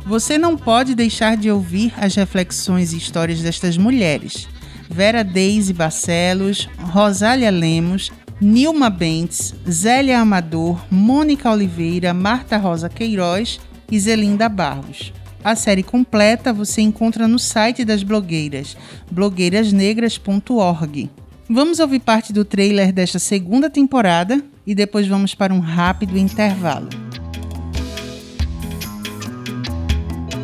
Você 0.06 0.36
não 0.38 0.56
pode 0.56 0.94
deixar 0.94 1.36
de 1.36 1.50
ouvir 1.50 1.92
as 1.96 2.14
reflexões 2.14 2.92
e 2.92 2.96
histórias 2.96 3.40
destas 3.40 3.76
mulheres. 3.76 4.48
Vera 4.90 5.22
Deise 5.22 5.72
Barcelos, 5.72 6.68
Rosália 6.78 7.50
Lemos, 7.50 8.10
Nilma 8.42 8.90
Bentes, 8.90 9.54
Zélia 9.70 10.18
Amador, 10.18 10.84
Mônica 10.90 11.48
Oliveira, 11.48 12.12
Marta 12.12 12.56
Rosa 12.56 12.88
Queiroz 12.88 13.60
e 13.88 13.96
Zelinda 14.00 14.48
Barros. 14.48 15.12
A 15.44 15.54
série 15.54 15.84
completa 15.84 16.52
você 16.52 16.80
encontra 16.82 17.28
no 17.28 17.38
site 17.38 17.84
das 17.84 18.02
blogueiras, 18.02 18.76
blogueirasnegras.org. 19.12 21.08
Vamos 21.48 21.78
ouvir 21.78 22.00
parte 22.00 22.32
do 22.32 22.44
trailer 22.44 22.92
desta 22.92 23.20
segunda 23.20 23.70
temporada 23.70 24.42
e 24.66 24.74
depois 24.74 25.06
vamos 25.06 25.36
para 25.36 25.54
um 25.54 25.60
rápido 25.60 26.18
intervalo. 26.18 26.88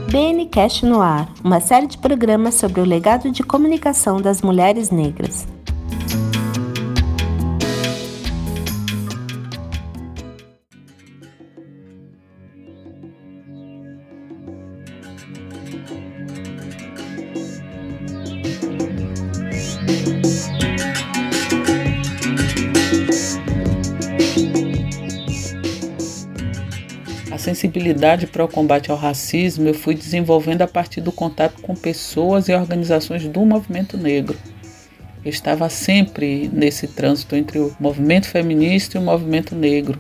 BNcast 0.09 0.87
no 0.87 1.03
ar, 1.03 1.29
uma 1.43 1.59
série 1.59 1.89
de 1.89 1.99
programas 1.99 2.55
sobre 2.55 2.81
o 2.81 2.85
legado 2.85 3.33
de 3.33 3.43
comunicação 3.43 4.23
das 4.23 4.41
mulheres 4.41 4.89
negras. 4.91 5.58
Sensibilidade 27.59 28.29
para 28.29 28.45
o 28.45 28.49
combate 28.49 28.89
ao 28.89 28.97
racismo 28.97 29.67
eu 29.67 29.75
fui 29.75 29.93
desenvolvendo 29.93 30.63
a 30.63 30.69
partir 30.69 31.01
do 31.01 31.11
contato 31.11 31.61
com 31.61 31.75
pessoas 31.75 32.49
e 32.49 32.55
organizações 32.55 33.27
do 33.27 33.45
movimento 33.45 33.97
negro. 33.97 34.39
Eu 35.25 35.31
estava 35.31 35.69
sempre 35.69 36.49
nesse 36.53 36.87
trânsito 36.87 37.35
entre 37.35 37.59
o 37.59 37.75
movimento 37.81 38.29
feminista 38.29 38.97
e 38.97 39.01
o 39.01 39.05
movimento 39.05 39.57
negro. 39.57 39.99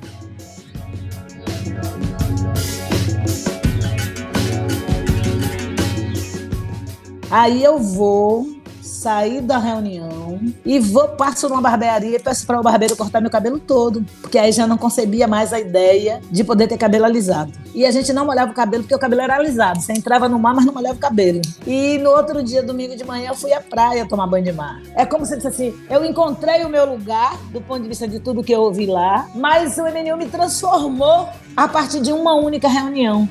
Aí 7.28 7.62
eu 7.62 7.78
vou 7.80 8.57
sair 8.98 9.40
da 9.40 9.58
reunião 9.58 10.40
e 10.64 10.80
vou, 10.80 11.08
passo 11.08 11.48
numa 11.48 11.60
barbearia 11.60 12.16
e 12.16 12.18
peço 12.18 12.44
para 12.44 12.58
o 12.58 12.62
barbeiro 12.62 12.96
cortar 12.96 13.20
meu 13.20 13.30
cabelo 13.30 13.58
todo, 13.60 14.04
porque 14.20 14.36
aí 14.36 14.50
já 14.50 14.66
não 14.66 14.76
concebia 14.76 15.28
mais 15.28 15.52
a 15.52 15.60
ideia 15.60 16.20
de 16.30 16.42
poder 16.42 16.66
ter 16.66 16.76
cabelo 16.76 17.04
alisado. 17.04 17.52
E 17.74 17.86
a 17.86 17.92
gente 17.92 18.12
não 18.12 18.26
molhava 18.26 18.50
o 18.50 18.54
cabelo 18.54 18.82
porque 18.82 18.94
o 18.94 18.98
cabelo 18.98 19.22
era 19.22 19.36
alisado. 19.36 19.80
Você 19.80 19.92
entrava 19.92 20.28
no 20.28 20.38
mar, 20.38 20.52
mas 20.54 20.66
não 20.66 20.74
molhava 20.74 20.96
o 20.96 20.98
cabelo. 20.98 21.40
E 21.64 21.98
no 21.98 22.10
outro 22.10 22.42
dia, 22.42 22.60
domingo 22.60 22.96
de 22.96 23.04
manhã, 23.04 23.28
eu 23.30 23.36
fui 23.36 23.52
à 23.52 23.60
praia 23.60 24.06
tomar 24.08 24.26
banho 24.26 24.44
de 24.44 24.52
mar. 24.52 24.82
É 24.96 25.06
como 25.06 25.24
se 25.24 25.36
disse 25.36 25.46
assim: 25.46 25.74
eu 25.88 26.04
encontrei 26.04 26.64
o 26.64 26.68
meu 26.68 26.84
lugar 26.84 27.38
do 27.52 27.60
ponto 27.60 27.82
de 27.82 27.88
vista 27.88 28.08
de 28.08 28.18
tudo 28.18 28.42
que 28.42 28.52
eu 28.52 28.62
ouvi 28.62 28.86
lá, 28.86 29.28
mas 29.34 29.78
o 29.78 29.82
MNU 29.82 30.16
me 30.16 30.26
transformou 30.26 31.28
a 31.56 31.68
partir 31.68 32.00
de 32.00 32.12
uma 32.12 32.34
única 32.34 32.68
reunião. 32.68 33.28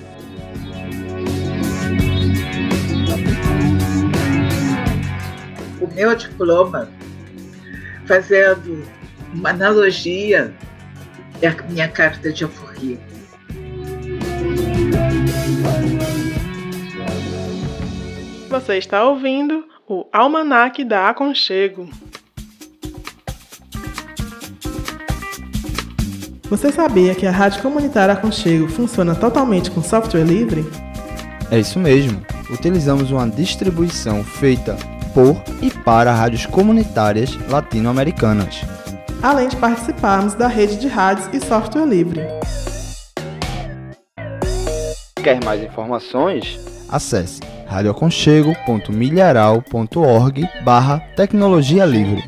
Meu 5.94 6.16
diploma, 6.16 6.90
fazendo 8.06 8.84
uma 9.34 9.50
analogia 9.50 10.54
da 11.42 11.52
minha 11.70 11.88
carta 11.88 12.32
de 12.32 12.44
alforria. 12.44 12.98
Você 18.50 18.78
está 18.78 19.04
ouvindo 19.04 19.66
o 19.88 20.06
Almanac 20.12 20.84
da 20.84 21.10
Aconchego. 21.10 21.90
Você 26.50 26.72
sabia 26.72 27.14
que 27.14 27.28
a 27.28 27.32
Rádio 27.32 27.62
Comunitária 27.62 28.14
Aconchego 28.14 28.70
funciona 28.70 29.14
totalmente 29.14 29.70
com 29.70 29.84
software 29.84 30.24
livre? 30.24 30.66
É 31.52 31.60
isso 31.60 31.78
mesmo. 31.78 32.26
Utilizamos 32.50 33.12
uma 33.12 33.30
distribuição 33.30 34.24
feita 34.24 34.78
por 35.18 35.41
e 35.63 35.72
para 35.72 36.13
rádios 36.13 36.45
comunitárias 36.45 37.36
latino-americanas. 37.49 38.61
Além 39.24 39.47
de 39.47 39.55
participarmos 39.55 40.36
da 40.36 40.47
rede 40.47 40.78
de 40.78 40.88
rádios 40.88 41.28
e 41.34 41.43
software 41.43 41.88
livre. 41.88 42.22
Quer 45.15 45.43
mais 45.43 45.63
informações? 45.63 46.59
Acesse 46.88 47.41
radioaconchego.milharal.org 47.65 50.47
barra 50.63 50.99
tecnologia 51.15 51.84
livre. 51.84 52.24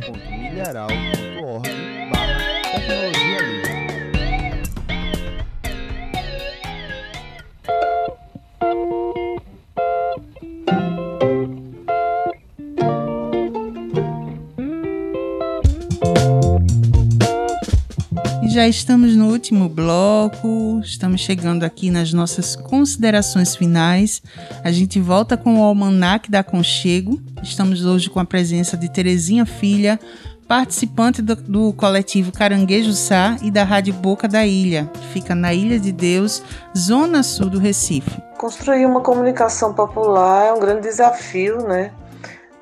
Já 18.60 18.68
estamos 18.68 19.16
no 19.16 19.30
último 19.30 19.70
bloco, 19.70 20.82
estamos 20.84 21.22
chegando 21.22 21.64
aqui 21.64 21.90
nas 21.90 22.12
nossas 22.12 22.58
considerações 22.58 23.56
finais. 23.56 24.22
A 24.66 24.70
gente 24.70 25.00
volta 25.00 25.38
com 25.38 25.62
o 25.62 25.64
Almanac 25.64 26.30
da 26.30 26.44
Conchego. 26.44 27.22
Estamos 27.42 27.86
hoje 27.86 28.10
com 28.10 28.20
a 28.20 28.26
presença 28.26 28.76
de 28.76 28.92
Terezinha 28.92 29.46
Filha, 29.46 29.98
participante 30.46 31.22
do, 31.22 31.38
do, 31.38 31.72
coletivo 31.72 32.34
Caranguejo 32.34 32.92
Sá 32.92 33.38
e 33.42 33.50
da 33.50 33.64
Rádio 33.64 33.94
Boca 33.94 34.28
da 34.28 34.46
Ilha, 34.46 34.92
que 34.94 35.08
fica 35.14 35.34
na 35.34 35.54
Ilha 35.54 35.80
de 35.80 35.94
Deus, 35.94 36.44
zona 36.78 37.24
sul 37.24 37.50
do 37.50 37.60
Recife. 37.60 38.22
Construir 38.38 38.86
uma 38.86 39.00
comunicação 39.00 39.74
popular 39.74 40.48
é 40.48 40.52
um 40.52 40.60
grande 40.60 40.82
desafio, 40.82 41.66
né? 41.66 41.94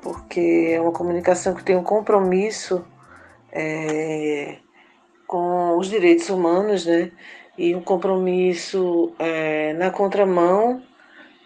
Porque 0.00 0.70
é 0.76 0.80
uma 0.80 0.92
comunicação 0.92 1.54
que 1.54 1.64
tem 1.64 1.76
um 1.76 1.82
compromisso 1.82 2.84
é, 3.50 4.58
com 5.28 5.76
os 5.76 5.88
direitos 5.88 6.28
humanos, 6.30 6.86
né? 6.86 7.12
E 7.56 7.74
um 7.74 7.82
compromisso 7.82 9.12
é, 9.18 9.74
na 9.74 9.90
contramão 9.90 10.82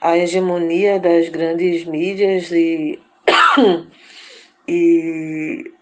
à 0.00 0.16
hegemonia 0.16 1.00
das 1.00 1.28
grandes 1.28 1.84
mídias 1.84 2.50
e, 2.52 2.98
e 4.68 5.72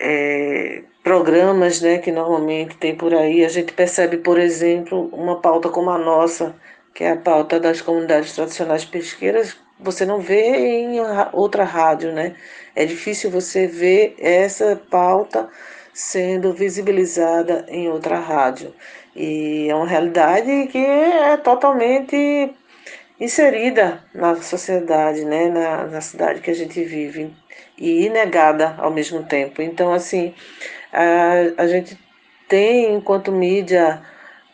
é, 0.00 0.82
programas 1.02 1.80
né, 1.80 1.98
que 1.98 2.10
normalmente 2.10 2.76
tem 2.76 2.96
por 2.96 3.14
aí. 3.14 3.44
A 3.44 3.48
gente 3.48 3.72
percebe, 3.72 4.16
por 4.18 4.38
exemplo, 4.38 5.08
uma 5.12 5.40
pauta 5.40 5.68
como 5.68 5.90
a 5.90 5.98
nossa, 5.98 6.56
que 6.92 7.04
é 7.04 7.12
a 7.12 7.16
pauta 7.16 7.60
das 7.60 7.80
comunidades 7.80 8.34
tradicionais 8.34 8.84
pesqueiras, 8.84 9.56
você 9.78 10.04
não 10.04 10.20
vê 10.20 10.56
em 10.56 10.98
outra 11.32 11.62
rádio, 11.62 12.12
né? 12.12 12.34
É 12.74 12.84
difícil 12.84 13.30
você 13.30 13.66
ver 13.66 14.16
essa 14.18 14.74
pauta 14.90 15.48
sendo 15.96 16.52
visibilizada 16.52 17.64
em 17.70 17.88
outra 17.88 18.18
rádio. 18.18 18.74
E 19.14 19.66
é 19.66 19.74
uma 19.74 19.86
realidade 19.86 20.66
que 20.66 20.76
é 20.76 21.38
totalmente 21.38 22.54
inserida 23.18 24.04
na 24.14 24.36
sociedade, 24.42 25.24
né? 25.24 25.48
na, 25.48 25.86
na 25.86 26.00
cidade 26.02 26.42
que 26.42 26.50
a 26.50 26.54
gente 26.54 26.84
vive, 26.84 27.34
e 27.78 28.10
negada 28.10 28.74
ao 28.76 28.90
mesmo 28.90 29.22
tempo. 29.24 29.62
Então, 29.62 29.90
assim, 29.90 30.34
a, 30.92 31.62
a 31.62 31.66
gente 31.66 31.98
tem, 32.46 32.94
enquanto 32.94 33.32
mídia 33.32 34.02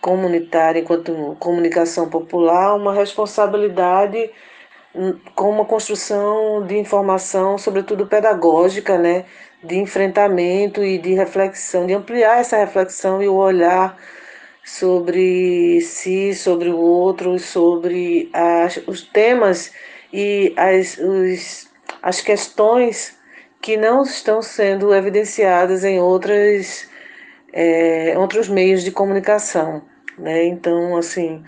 comunitária, 0.00 0.78
enquanto 0.78 1.36
comunicação 1.40 2.08
popular, 2.08 2.76
uma 2.76 2.94
responsabilidade 2.94 4.30
hum, 4.94 5.18
com 5.34 5.50
uma 5.50 5.64
construção 5.64 6.64
de 6.64 6.78
informação, 6.78 7.58
sobretudo 7.58 8.06
pedagógica, 8.06 8.96
né? 8.96 9.24
De 9.62 9.78
enfrentamento 9.78 10.82
e 10.82 10.98
de 10.98 11.14
reflexão, 11.14 11.86
de 11.86 11.94
ampliar 11.94 12.40
essa 12.40 12.56
reflexão 12.56 13.22
e 13.22 13.28
o 13.28 13.34
olhar 13.34 13.96
sobre 14.64 15.80
si, 15.80 16.34
sobre 16.34 16.68
o 16.70 16.78
outro, 16.78 17.38
sobre 17.38 18.30
as, 18.32 18.76
os 18.86 19.02
temas 19.02 19.72
e 20.12 20.54
as, 20.56 20.98
os, 20.98 21.68
as 22.02 22.20
questões 22.20 23.18
que 23.60 23.76
não 23.76 24.02
estão 24.02 24.42
sendo 24.42 24.94
evidenciadas 24.94 25.84
em 25.84 26.00
outras, 26.00 26.88
é, 27.52 28.14
outros 28.18 28.48
meios 28.48 28.82
de 28.82 28.90
comunicação. 28.90 29.82
Né? 30.18 30.46
Então, 30.46 30.96
assim, 30.96 31.44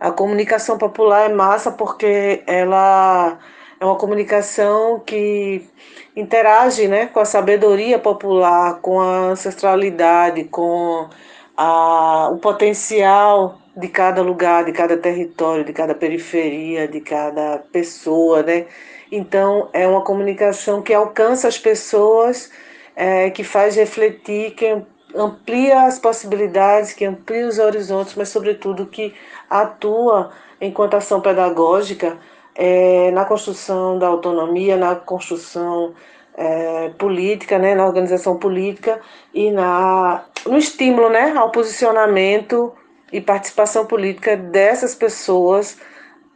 a 0.00 0.10
comunicação 0.10 0.78
popular 0.78 1.30
é 1.30 1.34
massa 1.34 1.70
porque 1.70 2.42
ela 2.46 3.38
é 3.80 3.84
uma 3.84 3.96
comunicação 3.96 5.00
que 5.00 5.68
interage 6.16 6.88
né, 6.88 7.06
com 7.06 7.20
a 7.20 7.24
sabedoria 7.24 7.98
popular, 7.98 8.80
com 8.80 9.00
a 9.00 9.30
ancestralidade, 9.30 10.44
com 10.44 11.08
a, 11.56 12.28
o 12.32 12.38
potencial 12.38 13.58
de 13.76 13.88
cada 13.88 14.22
lugar, 14.22 14.64
de 14.64 14.72
cada 14.72 14.96
território, 14.96 15.64
de 15.64 15.72
cada 15.72 15.94
periferia, 15.94 16.88
de 16.88 17.00
cada 17.00 17.58
pessoa, 17.70 18.42
né? 18.42 18.66
Então, 19.10 19.68
é 19.72 19.86
uma 19.86 20.02
comunicação 20.02 20.82
que 20.82 20.92
alcança 20.92 21.46
as 21.46 21.56
pessoas, 21.56 22.50
é, 22.96 23.30
que 23.30 23.44
faz 23.44 23.76
refletir, 23.76 24.50
que 24.52 24.82
amplia 25.14 25.82
as 25.84 25.98
possibilidades, 25.98 26.92
que 26.92 27.04
amplia 27.04 27.46
os 27.46 27.58
horizontes, 27.58 28.14
mas, 28.16 28.28
sobretudo, 28.28 28.86
que 28.86 29.14
atua 29.48 30.32
enquanto 30.60 30.94
ação 30.94 31.20
pedagógica 31.20 32.18
é, 32.58 33.12
na 33.12 33.24
construção 33.24 33.96
da 34.00 34.08
autonomia, 34.08 34.76
na 34.76 34.96
construção 34.96 35.94
é, 36.36 36.88
política, 36.98 37.56
né, 37.56 37.76
na 37.76 37.86
organização 37.86 38.36
política 38.36 39.00
e 39.32 39.50
na, 39.52 40.24
no 40.44 40.58
estímulo 40.58 41.08
né, 41.08 41.32
ao 41.36 41.52
posicionamento 41.52 42.74
e 43.12 43.20
participação 43.20 43.86
política 43.86 44.36
dessas 44.36 44.94
pessoas, 44.94 45.78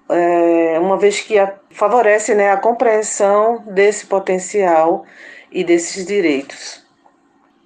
é, 0.08 0.78
uma 0.78 0.96
vez 0.96 1.20
que 1.20 1.36
a, 1.38 1.54
favorece 1.70 2.34
né, 2.36 2.52
a 2.52 2.56
compreensão 2.56 3.64
desse 3.66 4.06
potencial 4.06 5.04
e 5.50 5.64
desses 5.64 6.06
direitos. 6.06 6.86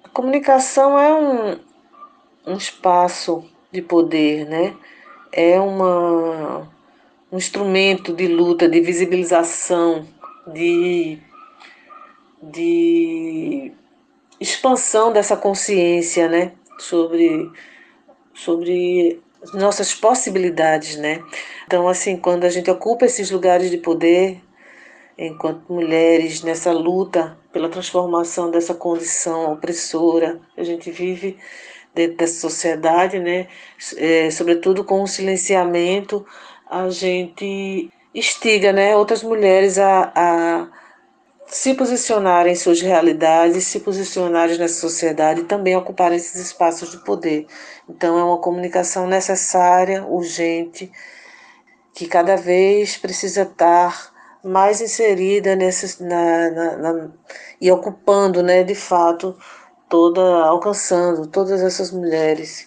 A 0.03 0.09
comunicação 0.09 0.97
é 0.99 1.13
um, 1.13 1.59
um 2.47 2.57
espaço 2.57 3.45
de 3.71 3.83
poder, 3.83 4.49
né? 4.49 4.73
é 5.31 5.59
uma 5.59 6.67
um 7.31 7.37
instrumento 7.37 8.13
de 8.13 8.27
luta, 8.27 8.67
de 8.69 8.79
visibilização, 8.79 10.07
de, 10.53 11.19
de 12.41 13.71
expansão 14.39 15.11
dessa 15.11 15.35
consciência, 15.35 16.29
né? 16.29 16.53
Sobre, 16.79 17.51
sobre 18.33 19.21
nossas 19.53 19.93
possibilidades, 19.93 20.95
né? 20.95 21.23
Então, 21.65 21.87
assim, 21.87 22.17
quando 22.17 22.45
a 22.45 22.49
gente 22.49 22.69
ocupa 22.71 23.05
esses 23.05 23.29
lugares 23.29 23.69
de 23.69 23.77
poder, 23.77 24.41
enquanto 25.17 25.71
mulheres, 25.71 26.43
nessa 26.43 26.71
luta 26.71 27.37
pela 27.51 27.67
transformação 27.67 28.51
dessa 28.51 28.73
condição 28.73 29.51
opressora, 29.51 30.39
a 30.55 30.63
gente 30.63 30.91
vive 30.91 31.37
dentro 31.93 32.17
dessa 32.17 32.39
sociedade, 32.39 33.19
né? 33.19 33.47
É, 33.97 34.29
sobretudo 34.29 34.83
com 34.83 35.01
o 35.01 35.07
silenciamento 35.07 36.25
a 36.69 36.89
gente 36.89 37.91
instiga 38.13 38.71
né, 38.73 38.95
outras 38.95 39.23
mulheres 39.23 39.77
a, 39.77 40.11
a 40.15 40.67
se 41.47 41.73
posicionarem 41.73 42.53
em 42.53 42.55
suas 42.55 42.81
realidades, 42.81 43.67
se 43.67 43.79
posicionarem 43.79 44.57
nessa 44.57 44.81
sociedade 44.81 45.41
e 45.41 45.45
também 45.45 45.75
ocuparem 45.75 46.17
esses 46.17 46.35
espaços 46.35 46.91
de 46.91 46.97
poder. 47.03 47.47
Então, 47.89 48.17
é 48.17 48.23
uma 48.23 48.39
comunicação 48.39 49.07
necessária, 49.07 50.05
urgente, 50.05 50.91
que 51.93 52.05
cada 52.05 52.35
vez 52.35 52.97
precisa 52.97 53.43
estar 53.43 54.13
mais 54.43 54.81
inserida 54.81 55.55
nesse, 55.55 56.03
na, 56.03 56.51
na, 56.51 56.77
na, 56.77 57.11
e 57.61 57.71
ocupando, 57.71 58.43
né, 58.43 58.63
de 58.63 58.75
fato, 58.75 59.37
toda, 59.89 60.21
alcançando 60.21 61.27
todas 61.27 61.61
essas 61.61 61.91
mulheres 61.91 62.66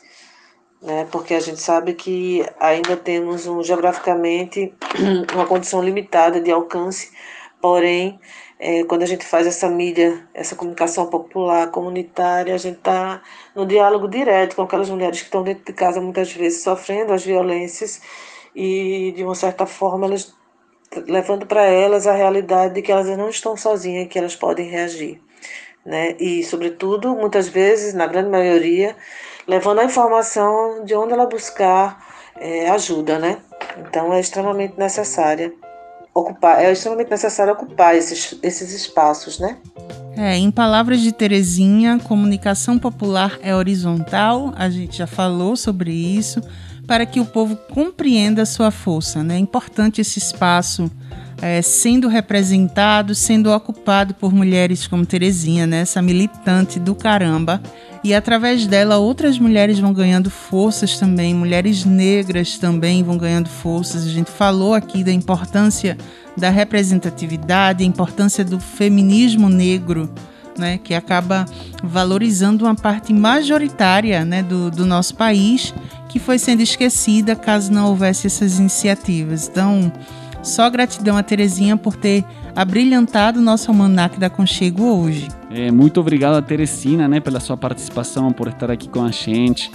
né? 0.83 1.07
porque 1.11 1.35
a 1.35 1.41
gente 1.41 1.61
sabe 1.61 1.95
que 1.95 2.45
ainda 2.59 2.97
temos 2.97 3.47
um, 3.47 3.62
geograficamente 3.62 4.74
uma 5.35 5.47
condição 5.47 5.83
limitada 5.83 6.41
de 6.41 6.51
alcance, 6.51 7.12
porém, 7.61 8.18
é, 8.59 8.85
quando 8.85 9.03
a 9.03 9.07
gente 9.07 9.24
faz 9.24 9.47
essa 9.47 9.68
mídia, 9.68 10.26
essa 10.35 10.55
comunicação 10.55 11.07
popular, 11.07 11.70
comunitária, 11.70 12.55
a 12.55 12.59
gente 12.59 12.76
está 12.78 13.22
no 13.55 13.64
diálogo 13.66 14.09
direto 14.09 14.55
com 14.57 14.62
aquelas 14.62 14.91
mulheres 14.91 15.20
que 15.20 15.26
estão 15.26 15.43
dentro 15.43 15.64
de 15.64 15.72
casa 15.72 16.01
muitas 16.01 16.33
vezes 16.33 16.62
sofrendo 16.62 17.12
as 17.12 17.24
violências 17.24 18.03
e, 18.55 19.12
de 19.16 19.24
uma 19.24 19.35
certa 19.35 19.64
forma, 19.66 20.07
elas 20.07 20.35
levando 21.07 21.47
para 21.47 21.64
elas 21.64 22.07
a 22.07 22.12
realidade 22.12 22.74
de 22.74 22.83
que 22.83 22.91
elas 22.91 23.07
não 23.16 23.28
estão 23.28 23.57
sozinhas, 23.57 24.09
que 24.09 24.18
elas 24.18 24.35
podem 24.37 24.68
reagir. 24.68 25.22
Né? 25.85 26.16
E, 26.18 26.43
sobretudo, 26.45 27.14
muitas 27.14 27.49
vezes, 27.49 27.95
na 27.95 28.07
grande 28.07 28.28
maioria, 28.28 28.97
levando 29.51 29.80
a 29.80 29.84
informação 29.84 30.84
de 30.84 30.94
onde 30.94 31.12
ela 31.12 31.26
buscar 31.26 32.07
é, 32.38 32.70
ajuda, 32.70 33.18
né? 33.18 33.38
Então 33.78 34.12
é 34.12 34.20
extremamente 34.20 34.78
necessária 34.78 35.53
ocupar, 36.14 36.62
é 36.64 36.70
extremamente 36.70 37.11
necessário 37.11 37.53
ocupar 37.55 37.96
esses, 37.96 38.38
esses 38.44 38.72
espaços, 38.72 39.40
né? 39.40 39.57
É, 40.16 40.36
em 40.36 40.53
palavras 40.53 41.01
de 41.01 41.11
Terezinha, 41.11 41.98
comunicação 41.98 42.78
popular 42.78 43.40
é 43.42 43.53
horizontal, 43.53 44.55
a 44.57 44.70
gente 44.70 44.98
já 44.98 45.07
falou 45.07 45.57
sobre 45.57 45.90
isso, 45.90 46.40
para 46.86 47.05
que 47.05 47.18
o 47.18 47.24
povo 47.24 47.57
compreenda 47.57 48.42
a 48.42 48.46
sua 48.46 48.70
força. 48.70 49.24
Né? 49.24 49.34
É 49.34 49.38
importante 49.38 50.01
esse 50.01 50.20
espaço 50.20 50.88
é, 51.43 51.62
sendo 51.62 52.09
representado, 52.09 53.14
sendo 53.14 53.51
ocupado 53.51 54.14
por 54.14 54.32
mulheres 54.32 54.86
como 54.86 55.07
Terezinha, 55.07 55.66
né, 55.66 55.80
essa 55.80 56.03
militante 56.03 56.78
do 56.78 56.95
caramba. 56.95 57.61
E 58.03 58.14
através 58.14 58.66
dela, 58.66 58.97
outras 58.97 59.38
mulheres 59.38 59.78
vão 59.78 59.93
ganhando 59.93 60.30
forças 60.30 60.99
também, 60.99 61.34
mulheres 61.34 61.84
negras 61.84 62.57
também 62.57 63.03
vão 63.03 63.18
ganhando 63.18 63.49
forças. 63.49 64.07
A 64.07 64.11
gente 64.11 64.30
falou 64.30 64.74
aqui 64.74 65.05
da 65.05 65.12
importância 65.12 65.99
da 66.36 66.49
representatividade, 66.49 67.84
a 67.84 67.86
importância 67.86 68.45
do 68.45 68.59
feminismo 68.59 69.49
negro. 69.49 70.11
Né, 70.59 70.78
que 70.78 70.93
acaba 70.93 71.47
valorizando 71.82 72.66
uma 72.66 72.74
parte 72.74 73.14
majoritária 73.14 74.26
né, 74.26 74.43
do, 74.43 74.70
do 74.70 74.84
nosso 74.84 75.14
país 75.14 75.72
que 76.11 76.18
foi 76.18 76.38
sendo 76.38 76.61
esquecida 76.61 77.34
caso 77.34 77.72
não 77.72 77.86
houvesse 77.86 78.26
essas 78.26 78.59
iniciativas. 78.59 79.49
Então, 79.49 79.91
só 80.43 80.68
gratidão 80.70 81.16
a 81.16 81.22
Terezinha 81.22 81.76
por 81.76 81.97
ter 81.97 82.24
abrilhantado 82.55 83.41
nosso 83.41 83.70
almanac 83.70 84.18
da 84.18 84.30
Conchego 84.30 84.84
hoje. 84.84 85.28
É, 85.51 85.70
muito 85.70 86.01
obrigado 86.01 86.36
a 86.36 86.43
Teresina 86.43 87.09
né, 87.09 87.20
pela 87.20 87.41
sua 87.41 87.57
participação, 87.57 88.32
por 88.32 88.49
estar 88.49 88.70
aqui 88.70 88.88
com 88.88 89.05
a 89.05 89.11
gente, 89.11 89.70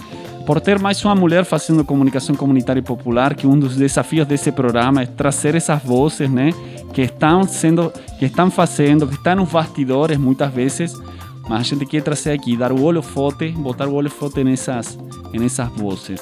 por 0.46 0.60
ter 0.60 0.78
mais 0.78 1.04
uma 1.04 1.14
mulher 1.14 1.44
fazendo 1.44 1.84
comunicação 1.84 2.34
comunitária 2.34 2.80
e 2.80 2.82
popular, 2.82 3.34
que 3.34 3.46
um 3.46 3.58
dos 3.58 3.76
desafios 3.76 4.26
desse 4.26 4.50
programa 4.52 5.02
é 5.02 5.06
trazer 5.06 5.54
essas 5.54 5.82
vozes 5.82 6.30
né, 6.30 6.50
que 6.92 7.02
estão 7.02 7.44
sendo, 7.44 7.92
que 8.18 8.24
estão 8.24 8.50
fazendo, 8.50 9.06
que 9.06 9.14
estão 9.14 9.36
nos 9.36 9.50
bastidores 9.50 10.16
muitas 10.16 10.52
vezes, 10.52 10.94
mas 11.48 11.60
a 11.60 11.62
gente 11.62 11.86
quer 11.86 12.02
trazer 12.02 12.32
aqui, 12.32 12.56
dar 12.56 12.72
o 12.72 12.82
olho 12.82 13.02
forte, 13.02 13.50
botar 13.50 13.86
o 13.86 13.94
olho 13.94 14.10
forte 14.10 14.42
nessas, 14.42 14.98
nessas 15.32 15.68
vozes. 15.70 16.20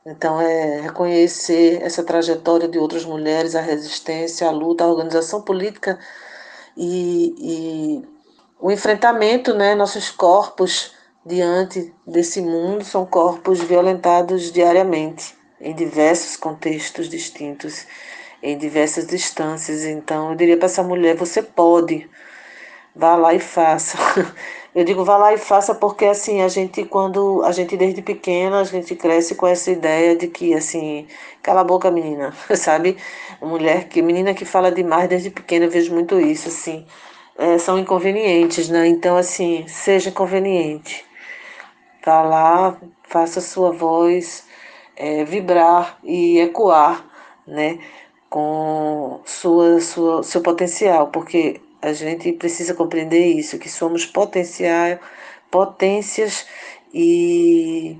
Então 0.04 0.40
é 0.40 0.80
reconhecer 0.80 1.80
essa 1.82 2.02
trajetória 2.02 2.68
de 2.68 2.78
outras 2.78 3.04
mulheres, 3.04 3.54
a 3.54 3.60
resistência, 3.60 4.48
a 4.48 4.50
luta, 4.50 4.82
a 4.84 4.88
organização 4.88 5.42
política 5.42 5.98
e, 6.76 7.34
e 7.38 8.08
o 8.60 8.70
enfrentamento, 8.70 9.54
né, 9.54 9.74
nossos 9.74 10.10
corpos 10.10 10.92
diante 11.24 11.94
desse 12.06 12.40
mundo 12.40 12.84
são 12.84 13.06
corpos 13.06 13.60
violentados 13.60 14.52
diariamente, 14.52 15.34
em 15.60 15.74
diversos 15.74 16.36
contextos 16.36 17.08
distintos, 17.08 17.86
em 18.42 18.58
diversas 18.58 19.06
distâncias. 19.06 19.84
Então, 19.84 20.30
eu 20.30 20.36
diria 20.36 20.56
para 20.56 20.66
essa 20.66 20.82
mulher: 20.82 21.16
você 21.16 21.42
pode, 21.42 22.08
vá 22.94 23.14
lá 23.14 23.34
e 23.34 23.40
faça. 23.40 23.96
Eu 24.74 24.84
digo 24.84 25.04
vá 25.04 25.18
lá 25.18 25.34
e 25.34 25.36
faça 25.36 25.74
porque 25.74 26.06
assim 26.06 26.40
a 26.40 26.48
gente 26.48 26.82
quando 26.86 27.42
a 27.44 27.52
gente 27.52 27.76
desde 27.76 28.00
pequena 28.00 28.60
a 28.60 28.64
gente 28.64 28.96
cresce 28.96 29.34
com 29.34 29.46
essa 29.46 29.70
ideia 29.70 30.16
de 30.16 30.28
que 30.28 30.54
assim 30.54 31.06
cala 31.42 31.60
a 31.60 31.64
boca 31.64 31.90
menina, 31.90 32.32
sabe? 32.56 32.96
Mulher 33.42 33.86
que 33.88 34.00
menina 34.00 34.32
que 34.32 34.46
fala 34.46 34.72
demais 34.72 35.10
desde 35.10 35.28
pequena 35.28 35.66
eu 35.66 35.70
vejo 35.70 35.92
muito 35.92 36.18
isso 36.18 36.48
assim 36.48 36.86
é, 37.36 37.58
são 37.58 37.78
inconvenientes, 37.78 38.70
né? 38.70 38.86
Então 38.86 39.14
assim 39.14 39.66
seja 39.68 40.10
conveniente 40.10 41.04
Vá 42.04 42.22
lá, 42.22 42.76
faça 43.04 43.40
sua 43.40 43.70
voz 43.70 44.44
é, 44.96 45.24
vibrar 45.24 45.98
e 46.02 46.38
ecoar, 46.38 47.04
né? 47.46 47.78
Com 48.28 49.20
sua, 49.24 49.80
sua, 49.80 50.22
seu 50.22 50.40
potencial, 50.40 51.08
porque 51.08 51.60
a 51.80 51.92
gente 51.92 52.32
precisa 52.32 52.74
compreender 52.74 53.26
isso, 53.26 53.58
que 53.58 53.68
somos 53.68 54.06
potencial, 54.06 54.98
potências 55.50 56.46
e 56.92 57.98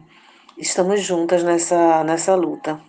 estamos 0.59 1.01
juntas 1.03 1.43
nessa, 1.43 2.03
nessa 2.05 2.35
luta. 2.35 2.81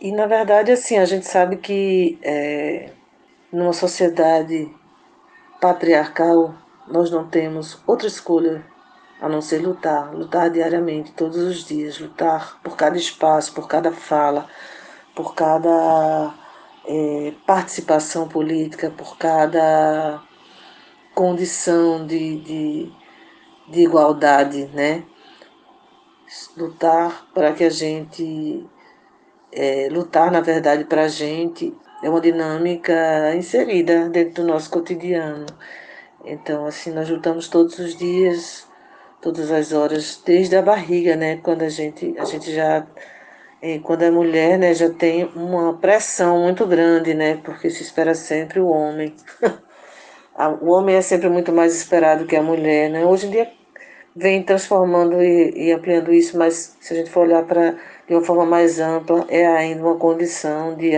E 0.00 0.12
na 0.12 0.26
verdade, 0.26 0.70
assim, 0.70 0.98
a 0.98 1.04
gente 1.04 1.26
sabe 1.26 1.56
que 1.56 2.18
é, 2.22 2.90
numa 3.52 3.72
sociedade 3.72 4.70
patriarcal 5.60 6.54
nós 6.86 7.10
não 7.10 7.26
temos 7.26 7.82
outra 7.86 8.06
escolha 8.06 8.73
a 9.24 9.28
não 9.28 9.40
ser 9.40 9.62
lutar, 9.62 10.14
lutar 10.14 10.50
diariamente, 10.50 11.12
todos 11.12 11.38
os 11.38 11.64
dias, 11.64 11.98
lutar 11.98 12.60
por 12.62 12.76
cada 12.76 12.98
espaço, 12.98 13.54
por 13.54 13.66
cada 13.66 13.90
fala, 13.90 14.46
por 15.14 15.34
cada 15.34 16.34
é, 16.86 17.32
participação 17.46 18.28
política, 18.28 18.90
por 18.90 19.16
cada 19.16 20.22
condição 21.14 22.06
de, 22.06 22.38
de, 22.40 22.92
de 23.66 23.80
igualdade, 23.80 24.66
né? 24.74 25.04
Lutar 26.54 27.26
para 27.32 27.54
que 27.54 27.64
a 27.64 27.70
gente. 27.70 28.68
É, 29.50 29.88
lutar, 29.90 30.30
na 30.30 30.42
verdade, 30.42 30.84
para 30.84 31.04
a 31.04 31.08
gente 31.08 31.74
é 32.02 32.10
uma 32.10 32.20
dinâmica 32.20 33.34
inserida 33.34 34.06
dentro 34.10 34.42
do 34.42 34.48
nosso 34.48 34.68
cotidiano. 34.68 35.46
Então, 36.26 36.66
assim, 36.66 36.90
nós 36.90 37.08
lutamos 37.08 37.48
todos 37.48 37.78
os 37.78 37.96
dias 37.96 38.68
todas 39.24 39.50
as 39.50 39.72
horas, 39.72 40.20
desde 40.22 40.54
a 40.54 40.60
barriga, 40.60 41.16
né? 41.16 41.38
Quando 41.42 41.62
a 41.62 41.68
gente, 41.70 42.14
a 42.18 42.26
gente 42.26 42.52
já, 42.54 42.86
é, 43.62 43.78
quando 43.78 44.02
é 44.02 44.10
mulher, 44.10 44.58
né, 44.58 44.74
já 44.74 44.90
tem 44.90 45.24
uma 45.34 45.78
pressão 45.78 46.42
muito 46.42 46.66
grande, 46.66 47.14
né? 47.14 47.40
Porque 47.42 47.70
se 47.70 47.82
espera 47.82 48.14
sempre 48.14 48.60
o 48.60 48.68
homem. 48.68 49.14
o 50.60 50.70
homem 50.70 50.96
é 50.96 51.00
sempre 51.00 51.30
muito 51.30 51.50
mais 51.52 51.74
esperado 51.74 52.26
que 52.26 52.36
a 52.36 52.42
mulher, 52.42 52.90
né? 52.90 53.06
Hoje 53.06 53.26
em 53.26 53.30
dia 53.30 53.50
vem 54.14 54.42
transformando 54.42 55.22
e, 55.22 55.68
e 55.68 55.72
ampliando 55.72 56.12
isso, 56.12 56.36
mas 56.36 56.76
se 56.78 56.92
a 56.92 56.96
gente 56.96 57.10
for 57.10 57.20
olhar 57.20 57.44
para 57.44 57.76
de 58.06 58.14
uma 58.14 58.22
forma 58.22 58.44
mais 58.44 58.78
ampla, 58.78 59.24
é 59.30 59.46
ainda 59.46 59.82
uma 59.82 59.96
condição 59.96 60.76
de, 60.76 60.90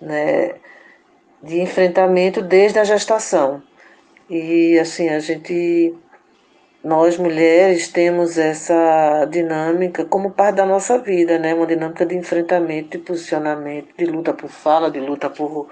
né, 0.00 0.54
de 1.42 1.60
enfrentamento 1.60 2.40
desde 2.42 2.78
a 2.78 2.84
gestação. 2.84 3.60
E 4.30 4.78
assim, 4.78 5.08
a 5.08 5.18
gente 5.18 5.92
nós 6.82 7.18
mulheres 7.18 7.88
temos 7.88 8.38
essa 8.38 9.26
dinâmica 9.30 10.04
como 10.04 10.30
parte 10.30 10.56
da 10.56 10.66
nossa 10.66 10.98
vida, 10.98 11.38
né? 11.38 11.54
Uma 11.54 11.66
dinâmica 11.66 12.06
de 12.06 12.16
enfrentamento, 12.16 12.96
de 12.96 12.98
posicionamento, 12.98 13.88
de 13.98 14.06
luta 14.06 14.32
por 14.32 14.48
fala, 14.48 14.90
de 14.90 15.00
luta 15.00 15.28
por 15.28 15.68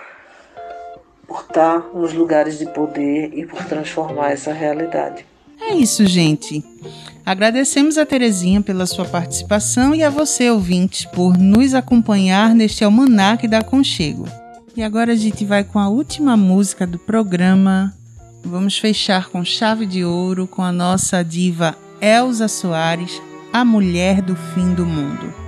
por 1.28 1.42
estar 1.42 1.90
nos 1.94 2.14
lugares 2.14 2.58
de 2.58 2.64
poder 2.72 3.30
e 3.34 3.44
por 3.44 3.62
transformar 3.66 4.32
essa 4.32 4.50
realidade. 4.50 5.26
É 5.60 5.74
isso, 5.74 6.06
gente. 6.06 6.64
Agradecemos 7.26 7.98
a 7.98 8.06
Terezinha 8.06 8.62
pela 8.62 8.86
sua 8.86 9.04
participação 9.04 9.94
e 9.94 10.02
a 10.02 10.08
você, 10.08 10.50
ouvinte, 10.50 11.06
por 11.08 11.36
nos 11.36 11.74
acompanhar 11.74 12.54
neste 12.54 12.82
almanaque 12.82 13.46
da 13.46 13.58
Aconchego. 13.58 14.26
E 14.74 14.82
agora 14.82 15.12
a 15.12 15.16
gente 15.16 15.44
vai 15.44 15.62
com 15.64 15.78
a 15.78 15.88
última 15.88 16.36
música 16.36 16.86
do 16.86 16.98
programa. 16.98 17.92
Vamos 18.42 18.78
fechar 18.78 19.28
com 19.28 19.44
chave 19.44 19.86
de 19.86 20.04
ouro 20.04 20.46
com 20.46 20.62
a 20.62 20.72
nossa 20.72 21.22
diva 21.22 21.76
Elza 22.00 22.48
Soares, 22.48 23.20
a 23.52 23.64
mulher 23.64 24.22
do 24.22 24.36
fim 24.36 24.72
do 24.74 24.86
mundo. 24.86 25.47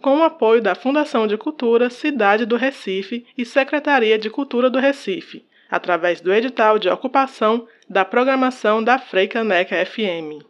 com 0.00 0.18
o 0.18 0.22
apoio 0.22 0.62
da 0.62 0.74
Fundação 0.74 1.26
de 1.26 1.36
Cultura 1.36 1.90
Cidade 1.90 2.44
do 2.44 2.56
Recife 2.56 3.26
e 3.36 3.44
Secretaria 3.44 4.18
de 4.18 4.30
Cultura 4.30 4.70
do 4.70 4.78
Recife, 4.78 5.44
através 5.70 6.20
do 6.20 6.32
edital 6.32 6.78
de 6.78 6.88
ocupação 6.88 7.66
da 7.88 8.04
programação 8.04 8.82
da 8.82 8.98
Freicaneca 8.98 9.76
FM. 9.84 10.49